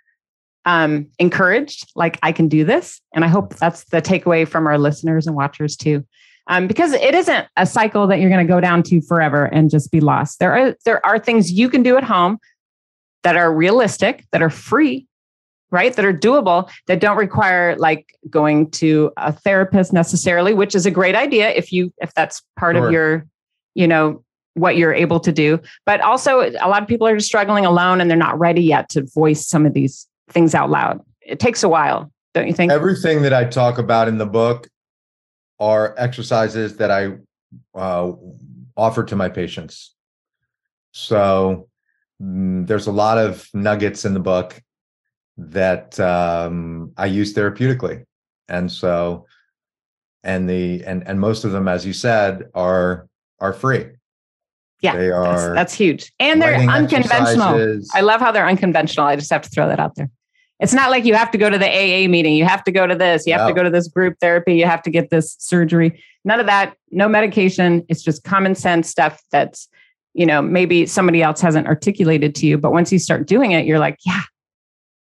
um, 0.70 1.08
encouraged. 1.18 1.92
Like 1.96 2.20
I 2.22 2.32
can 2.32 2.48
do 2.48 2.64
this. 2.64 3.02
And 3.16 3.26
I 3.26 3.28
hope 3.28 3.56
that's 3.56 3.86
the 3.86 4.04
takeaway 4.04 4.48
from 4.48 4.68
our 4.68 4.78
listeners 4.78 5.26
and 5.26 5.36
watchers 5.36 5.76
too 5.76 6.06
um, 6.46 6.68
because 6.68 6.94
it 6.94 7.16
isn't 7.16 7.48
a 7.58 7.66
cycle 7.66 8.06
that 8.08 8.20
you're 8.20 8.30
going 8.30 8.46
to 8.46 8.54
go 8.54 8.60
down 8.60 8.84
to 8.84 9.02
forever 9.02 9.46
and 9.46 9.70
just 9.70 9.92
be 9.92 10.00
lost. 10.00 10.40
There 10.40 10.54
are 10.56 10.76
there 10.86 11.04
are 11.06 11.18
things 11.18 11.52
you 11.52 11.70
can 11.70 11.82
do 11.84 11.98
at 11.98 12.04
home 12.04 12.38
that 13.24 13.36
are 13.36 13.54
realistic, 13.54 14.26
that 14.32 14.42
are 14.42 14.50
free, 14.50 15.08
right? 15.72 15.94
That 15.94 16.06
are 16.06 16.14
doable, 16.14 16.70
that 16.88 17.00
don't 17.00 17.18
require 17.18 17.76
like 17.78 18.08
going 18.30 18.70
to 18.72 19.12
a 19.18 19.32
therapist 19.32 19.94
necessarily, 19.94 20.54
which 20.54 20.76
is 20.76 20.86
a 20.86 20.92
great 20.92 21.16
idea 21.16 21.50
if 21.50 21.72
you 21.72 21.94
if 22.00 22.14
that's 22.16 22.42
part 22.58 22.76
sure. 22.76 22.88
of 22.88 22.92
your, 22.92 23.28
you 23.76 23.88
know, 23.88 24.24
what 24.56 24.76
you're 24.76 24.94
able 24.94 25.20
to 25.20 25.32
do. 25.32 25.60
But 25.86 26.02
also 26.02 26.42
a 26.42 26.68
lot 26.68 26.82
of 26.82 26.88
people 26.88 27.08
are 27.08 27.16
just 27.16 27.28
struggling 27.28 27.66
alone 27.66 28.02
and 28.02 28.10
they're 28.10 28.18
not 28.18 28.40
ready 28.40 28.64
yet 28.64 28.90
to 28.90 29.06
voice 29.14 29.48
some 29.48 29.68
of 29.68 29.74
these 29.74 30.08
things 30.30 30.56
out 30.56 30.70
loud. 30.70 31.02
It 31.22 31.40
takes 31.40 31.64
a 31.64 31.70
while, 31.70 32.12
don't 32.34 32.48
you 32.48 32.54
think? 32.54 32.72
Everything 32.72 33.22
that 33.24 33.34
I 33.34 33.46
talk 33.46 33.78
about 33.78 34.08
in 34.08 34.18
the 34.18 34.26
book 34.26 34.68
are 35.60 35.94
exercises 35.98 36.78
that 36.78 36.92
I 36.92 37.18
uh, 37.76 38.14
offer 38.78 39.04
to 39.04 39.16
my 39.16 39.30
patients. 39.30 39.96
So 40.92 41.68
mm, 42.22 42.66
there's 42.66 42.88
a 42.88 42.92
lot 42.92 43.18
of 43.18 43.48
nuggets 43.54 44.06
in 44.06 44.14
the 44.14 44.20
book 44.20 44.62
that 45.38 46.00
um, 46.00 46.92
I 46.98 47.06
use 47.06 47.34
therapeutically, 47.34 48.06
and 48.48 48.72
so 48.72 49.26
and 50.24 50.50
the 50.50 50.84
and 50.86 51.08
and 51.08 51.20
most 51.20 51.44
of 51.44 51.52
them, 51.52 51.68
as 51.68 51.86
you 51.86 51.94
said, 51.94 52.50
are 52.54 53.08
are 53.40 53.54
free. 53.54 53.86
Yeah, 54.82 54.96
they 54.96 55.12
are. 55.12 55.24
That's, 55.24 55.54
that's 55.54 55.74
huge, 55.74 56.12
and 56.20 56.42
they're 56.42 56.56
unconventional. 56.56 57.82
I 57.94 58.02
love 58.02 58.22
how 58.22 58.32
they're 58.32 58.48
unconventional. 58.48 59.06
I 59.06 59.16
just 59.16 59.32
have 59.32 59.42
to 59.42 59.50
throw 59.50 59.68
that 59.68 59.80
out 59.80 59.96
there. 59.96 60.10
It's 60.60 60.74
not 60.74 60.92
like 60.92 61.06
you 61.06 61.14
have 61.14 61.32
to 61.32 61.38
go 61.38 61.50
to 61.50 61.58
the 61.58 61.68
AA 61.68 62.10
meeting. 62.10 62.34
You 62.34 62.46
have 62.46 62.64
to 62.66 62.72
go 62.72 62.86
to 62.86 62.96
this. 62.96 63.26
You 63.26 63.34
have 63.34 63.48
to 63.48 63.54
go 63.54 63.64
to 63.64 63.70
this 63.70 63.88
group 63.88 64.18
therapy. 64.20 64.56
You 64.56 64.66
have 64.66 64.82
to 64.84 64.90
get 64.90 65.10
this 65.10 65.36
surgery. 65.40 66.04
None 66.26 66.40
of 66.40 66.48
that. 66.48 66.76
No 66.92 67.08
medication. 67.08 67.86
It's 67.88 68.04
just 68.04 68.26
common 68.26 68.56
sense 68.56 68.90
stuff 68.90 69.22
that's, 69.32 69.70
you 70.14 70.26
know, 70.26 70.42
maybe 70.42 70.86
somebody 70.86 71.24
else 71.24 71.40
hasn't 71.40 71.68
articulated 71.68 72.36
to 72.36 72.46
you. 72.46 72.58
But 72.58 72.74
once 72.74 72.92
you 72.92 73.00
start 73.00 73.26
doing 73.26 73.52
it, 73.52 73.66
you're 73.66 73.80
like, 73.80 74.00
yeah, 74.06 74.22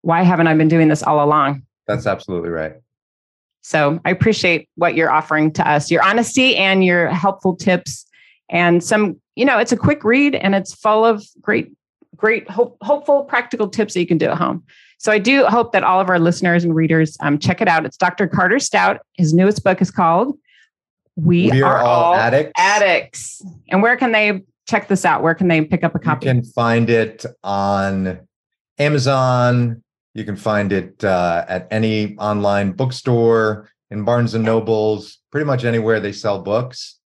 why 0.04 0.24
haven't 0.24 0.48
I 0.48 0.54
been 0.56 0.70
doing 0.70 0.88
this 0.88 1.04
all 1.04 1.24
along? 1.24 1.64
That's 1.86 2.08
absolutely 2.08 2.50
right. 2.50 2.76
So 3.62 4.00
I 4.06 4.10
appreciate 4.10 4.70
what 4.76 4.96
you're 4.96 5.12
offering 5.12 5.52
to 5.54 5.70
us, 5.70 5.92
your 5.92 6.04
honesty 6.04 6.56
and 6.56 6.84
your 6.84 7.10
helpful 7.10 7.56
tips 7.56 8.06
and 8.50 8.84
some, 8.84 9.20
you 9.36 9.46
know, 9.46 9.58
it's 9.58 9.72
a 9.72 9.78
quick 9.78 10.04
read 10.04 10.36
and 10.36 10.56
it's 10.56 10.74
full 10.74 11.06
of 11.06 11.24
great, 11.42 11.72
great, 12.22 12.50
hope, 12.50 12.78
hopeful, 12.82 13.24
practical 13.24 13.68
tips 13.68 13.96
that 13.96 14.00
you 14.00 14.08
can 14.08 14.20
do 14.20 14.28
at 14.28 14.38
home. 14.38 14.64
So 15.00 15.12
I 15.12 15.18
do 15.18 15.44
hope 15.46 15.72
that 15.74 15.84
all 15.84 16.00
of 16.00 16.08
our 16.10 16.20
listeners 16.20 16.64
and 16.64 16.76
readers 16.76 17.18
um, 17.20 17.40
check 17.40 17.60
it 17.60 17.68
out. 17.68 17.84
It's 17.84 17.98
Dr. 17.98 18.28
Carder 18.28 18.60
Stout. 18.60 19.02
His 19.18 19.34
newest 19.34 19.64
book 19.64 19.82
is 19.82 19.90
called 19.90 20.38
We, 21.16 21.50
We 21.50 21.64
Are, 21.64 21.78
Are 21.78 21.84
All 21.84 22.14
Addicts. 22.14 22.52
Addicts. 22.56 23.46
And 23.70 23.82
where 23.82 23.98
can 23.98 24.12
they 24.12 24.44
check 24.70 24.88
this 24.88 25.04
out? 25.04 25.24
Where 25.24 25.34
can 25.34 25.48
they 25.48 25.66
pick 25.66 25.84
up 25.84 25.96
a 25.96 26.00
copy? 26.00 26.28
You 26.28 26.34
can 26.34 26.44
find 26.44 26.92
it 26.92 27.26
on 27.44 28.20
Amazon. 28.78 29.84
You 30.14 30.24
can 30.24 30.36
find 30.36 30.72
it 30.72 31.04
uh, 31.04 31.46
at 31.48 31.68
any 31.72 32.16
online 32.18 32.74
bookstore, 32.74 33.70
in 33.90 34.06
Barnes 34.06 34.36
and 34.36 34.46
Nobles, 34.46 35.18
pretty 35.32 35.46
much 35.46 35.66
anywhere 35.66 36.00
they 36.00 36.14
sell 36.14 36.42
books. 36.42 37.01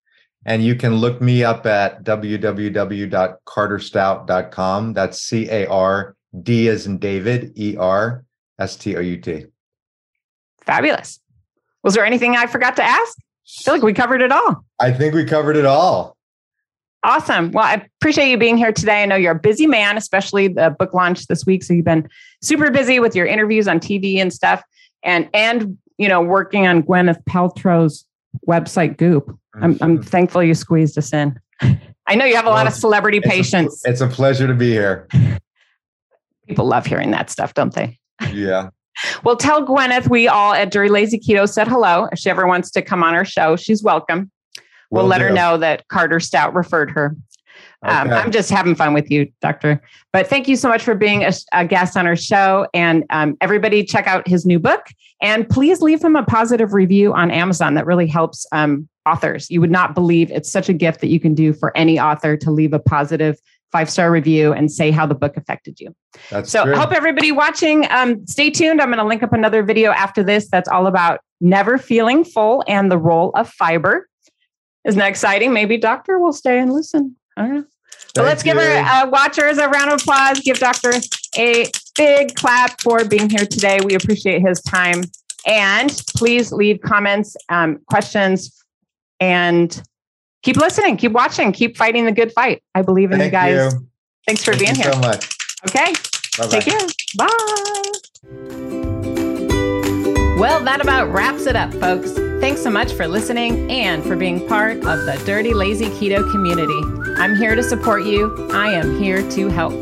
And 0.46 0.64
you 0.64 0.76
can 0.76 0.96
look 0.96 1.22
me 1.22 1.44
up 1.44 1.66
at 1.66 2.04
www.carderstout.com. 2.04 4.94
That's 4.94 5.22
C 5.22 5.50
A 5.50 5.68
R 5.68 6.16
D 6.44 6.70
as 6.70 6.86
in 6.86 7.00
David, 7.00 7.54
E 7.58 7.76
R 7.78 8.24
S 8.60 8.76
T 8.76 8.96
O 8.96 9.00
U 9.00 9.18
T. 9.18 9.46
Fabulous. 10.62 11.20
Was 11.84 11.96
there 11.96 12.06
anything 12.06 12.36
I 12.36 12.46
forgot 12.46 12.76
to 12.78 12.84
ask? 12.84 13.18
I 13.18 13.64
feel 13.64 13.74
like 13.76 13.84
we 13.84 13.94
covered 13.94 14.22
it 14.22 14.32
all. 14.32 14.66
I 14.80 14.92
think 14.92 15.14
we 15.14 15.26
covered 15.26 15.56
it 15.56 15.66
all. 15.66 16.18
Awesome. 17.04 17.52
Well, 17.52 17.64
I 17.64 17.86
appreciate 18.02 18.30
you 18.30 18.38
being 18.38 18.58
here 18.58 18.72
today. 18.72 19.04
I 19.04 19.06
know 19.06 19.16
you're 19.16 19.34
a 19.34 19.40
busy 19.40 19.68
man, 19.68 19.96
especially 19.96 20.48
the 20.48 20.76
book 20.78 20.96
launch 20.96 21.28
this 21.28 21.46
week. 21.46 21.64
So 21.64 21.74
you've 21.74 21.86
been 21.86 22.10
super 22.42 22.72
busy 22.72 23.00
with 23.00 23.16
your 23.16 23.28
interviews 23.28 23.68
on 23.68 23.80
TV 23.80 24.18
and 24.18 24.34
stuff, 24.34 24.64
and 25.04 25.30
and 25.32 25.78
you 26.00 26.08
know 26.08 26.22
working 26.22 26.66
on 26.66 26.82
Gwyneth 26.82 27.24
Paltrow's 27.26 28.06
website 28.48 28.98
Goop. 28.98 29.38
I'm 29.62 29.78
I'm 29.82 29.98
mm-hmm. 29.98 30.02
thankful 30.02 30.44
you 30.44 30.54
squeezed 30.54 30.98
us 30.98 31.13
in. 31.13 31.39
I 32.08 32.15
know 32.15 32.26
you 32.26 32.36
have 32.36 32.46
a 32.46 32.50
lot 32.50 32.68
of 32.68 32.74
celebrity 32.74 33.20
It's 33.24 33.54
a- 33.54 33.89
It's 33.89 34.02
a 34.02 34.08
pleasure 34.08 34.48
to 34.48 34.54
be 34.54 34.72
here. 34.72 35.08
People 36.48 36.65
love 36.68 36.86
hearing 36.86 37.12
that 37.12 37.30
stuff, 37.30 37.54
don't 37.54 37.74
they? 37.74 38.00
Yeah. 38.32 38.70
Well, 39.26 39.36
tell 39.36 39.62
Gwyneth 39.65 40.10
we 40.10 40.30
all 40.30 40.54
at 40.54 40.72
Dirty 40.72 40.88
Lazy 40.89 41.20
Keto 41.20 41.50
said 41.50 41.68
hello. 41.68 42.08
If 42.13 42.20
she 42.20 42.30
ever 42.30 42.48
wants 42.48 42.72
to 42.72 42.82
come 42.82 43.04
on 43.04 43.13
our 43.13 43.26
show, 43.26 43.58
she's 43.58 43.84
welcome. 43.84 44.32
We'll 44.89 45.04
Will 45.04 45.10
let 45.10 45.20
her 45.20 45.32
know 45.32 45.58
that 45.58 45.86
Carder 45.89 46.22
Stout 46.22 46.54
referred 46.54 46.91
her. 46.91 47.13
Um, 47.84 48.08
Okay. 48.08 48.15
I'm 48.15 48.32
just 48.32 48.50
having 48.50 48.76
fun 48.76 48.94
with 48.94 49.12
you, 49.12 49.32
Doctor. 49.41 49.82
But 50.12 50.28
thank 50.28 50.48
you 50.48 50.56
so 50.56 50.68
much 50.70 50.84
for 50.84 50.96
being 50.96 51.24
a, 51.24 51.32
a 51.54 51.65
guest 51.65 51.96
on 51.98 52.08
our 52.08 52.15
show. 52.15 52.68
And 52.74 53.04
um, 53.10 53.38
everybody, 53.41 53.84
check 53.84 54.08
out 54.08 54.28
his 54.28 54.46
new 54.46 54.60
book. 54.60 54.88
And 55.22 55.48
please 55.48 55.82
leave 55.82 56.04
him 56.04 56.15
a 56.15 56.24
positive 56.24 56.74
review 56.74 57.13
on 57.13 57.32
Amazon. 57.32 57.76
That 57.76 57.86
really 57.86 58.08
helps 58.08 58.46
um, 58.52 58.88
authors. 59.06 59.50
You 59.50 59.62
would 59.62 59.72
not 59.72 59.94
believe 59.96 60.32
it's 60.32 60.52
such 60.52 60.68
a 60.70 60.74
gift 60.74 61.02
that 61.02 61.08
you 61.08 61.20
can 61.20 61.34
do 61.34 61.54
for 61.54 61.76
any 61.78 62.00
author 62.00 62.36
to 62.38 62.52
leave 62.52 62.74
a 62.74 62.80
positive 62.80 63.39
five 63.72 63.89
star 63.89 64.10
review 64.12 64.54
and 64.54 64.72
say 64.72 64.89
how 64.89 65.06
the 65.06 65.15
book 65.15 65.36
affected 65.38 65.80
you. 65.80 65.94
That's 66.30 66.50
So, 66.50 66.63
true. 66.63 66.74
I 66.74 66.78
hope 66.80 66.91
everybody 66.91 67.32
watching, 67.32 67.88
um, 67.91 68.26
stay 68.26 68.50
tuned. 68.50 68.82
I'm 68.82 68.88
going 68.88 69.00
to 69.00 69.06
link 69.06 69.22
up 69.22 69.34
another 69.34 69.63
video 69.63 69.91
after 69.91 70.24
this 70.24 70.48
that's 70.50 70.70
all 70.70 70.88
about 70.88 71.20
never 71.41 71.78
feeling 71.78 72.24
full 72.24 72.63
and 72.68 72.89
the 72.89 72.98
role 72.98 73.32
of 73.36 73.50
fiber. 73.50 74.08
Isn't 74.86 75.00
that 75.00 75.10
exciting? 75.10 75.52
Maybe 75.52 75.78
Doctor 75.78 76.20
will 76.20 76.32
stay 76.34 76.60
and 76.60 76.72
listen. 76.72 77.15
I 77.38 77.41
don't 77.43 77.56
know. 77.56 77.65
But 78.13 78.21
Thank 78.21 78.28
let's 78.28 78.43
give 78.43 78.56
you. 78.56 78.62
our 78.62 79.08
uh, 79.08 79.10
watchers 79.10 79.58
a 79.58 79.67
round 79.67 79.91
of 79.91 80.02
applause. 80.02 80.39
Give 80.39 80.58
Doctor 80.58 80.93
a 81.38 81.65
big 81.95 82.36
clap 82.36 82.82
for 82.82 83.04
being 83.06 83.30
here 83.30 83.45
today. 83.45 83.80
We 83.84 83.95
appreciate 83.95 84.41
his 84.41 84.62
time. 84.62 85.04
And 85.45 85.91
please 86.15 86.52
leave 86.52 86.82
comments, 86.82 87.36
um, 87.50 87.80
questions, 87.88 88.63
and 89.19 89.82
keep 90.43 90.58
listening, 90.58 90.98
keep 90.98 91.12
watching, 91.12 91.52
keep 91.52 91.78
fighting 91.78 92.06
the 92.06 92.12
good 92.12 92.32
fight. 92.34 92.63
I 92.74 92.82
believe 92.82 93.12
in 93.12 93.19
Thank 93.19 93.32
you 93.32 93.39
guys. 93.39 93.74
you. 93.74 93.88
Thanks 94.26 94.43
for 94.43 94.54
Thank 94.54 94.63
being 94.63 94.76
you 94.76 94.84
here. 94.84 94.93
so 94.93 95.00
much. 95.00 95.38
Okay. 95.67 95.93
Bye-bye. 96.38 96.60
Take 96.60 96.65
care. 96.65 96.88
Bye. 97.17 97.91
Well, 100.39 100.63
that 100.63 100.80
about 100.82 101.12
wraps 101.13 101.45
it 101.45 101.56
up, 101.56 101.74
folks. 101.76 102.25
Thanks 102.39 102.62
so 102.62 102.69
much 102.69 102.93
for 102.93 103.08
listening 103.08 103.71
and 103.71 104.04
for 104.04 104.15
being 104.15 104.48
part 104.48 104.78
of 104.78 105.06
the 105.06 105.21
Dirty 105.26 105.54
Lazy 105.54 105.86
Keto 105.86 106.30
community. 106.32 106.80
I'm 107.17 107.36
here 107.36 107.56
to 107.56 107.63
support 107.63 108.06
you. 108.06 108.50
I 108.52 108.71
am 108.74 109.00
here 109.02 109.28
to 109.32 109.48
help. 109.48 109.74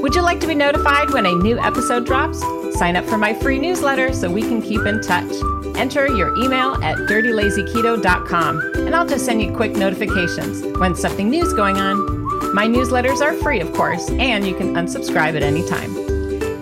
Would 0.00 0.14
you 0.14 0.22
like 0.22 0.40
to 0.40 0.46
be 0.46 0.54
notified 0.54 1.10
when 1.10 1.26
a 1.26 1.34
new 1.34 1.58
episode 1.60 2.06
drops? 2.06 2.40
Sign 2.78 2.96
up 2.96 3.04
for 3.04 3.18
my 3.18 3.34
free 3.34 3.58
newsletter 3.58 4.12
so 4.12 4.30
we 4.30 4.42
can 4.42 4.62
keep 4.62 4.86
in 4.86 5.00
touch. 5.02 5.30
Enter 5.76 6.08
your 6.08 6.36
email 6.38 6.74
at 6.82 6.96
dirtylazyketo.com 7.08 8.72
and 8.76 8.94
I'll 8.94 9.06
just 9.06 9.24
send 9.24 9.42
you 9.42 9.52
quick 9.54 9.72
notifications 9.72 10.62
when 10.78 10.94
something 10.94 11.28
new 11.28 11.44
is 11.44 11.52
going 11.52 11.76
on. 11.76 12.54
My 12.54 12.66
newsletters 12.66 13.20
are 13.20 13.34
free, 13.34 13.60
of 13.60 13.72
course, 13.74 14.10
and 14.10 14.46
you 14.46 14.54
can 14.54 14.74
unsubscribe 14.74 15.36
at 15.36 15.42
any 15.42 15.66
time. 15.68 15.94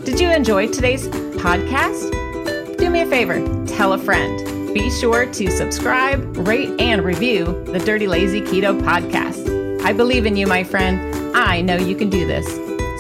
Did 0.05 0.21
you 0.21 0.29
enjoy 0.29 0.67
today's 0.69 1.09
podcast? 1.39 2.77
Do 2.79 2.91
me 2.91 3.01
a 3.01 3.07
favor, 3.07 3.67
tell 3.67 3.93
a 3.93 3.99
friend. 3.99 4.48
Be 4.75 4.91
sure 4.91 5.27
to 5.27 5.51
subscribe, 5.51 6.37
rate, 6.37 6.81
and 6.81 7.03
review 7.05 7.45
the 7.65 7.79
Dirty 7.79 8.07
Lazy 8.07 8.41
Keto 8.41 8.79
podcast. 8.81 9.83
I 9.83 9.93
believe 9.93 10.27
in 10.27 10.37
you, 10.37 10.47
my 10.47 10.63
friend. 10.63 11.37
I 11.37 11.61
know 11.63 11.77
you 11.77 11.97
can 11.97 12.11
do 12.11 12.27
this. 12.27 12.47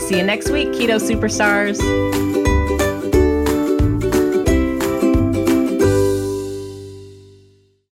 See 0.09 0.17
you 0.17 0.25
next 0.25 0.51
week, 0.51 0.69
Keto 0.69 0.99
Superstars. 0.99 2.28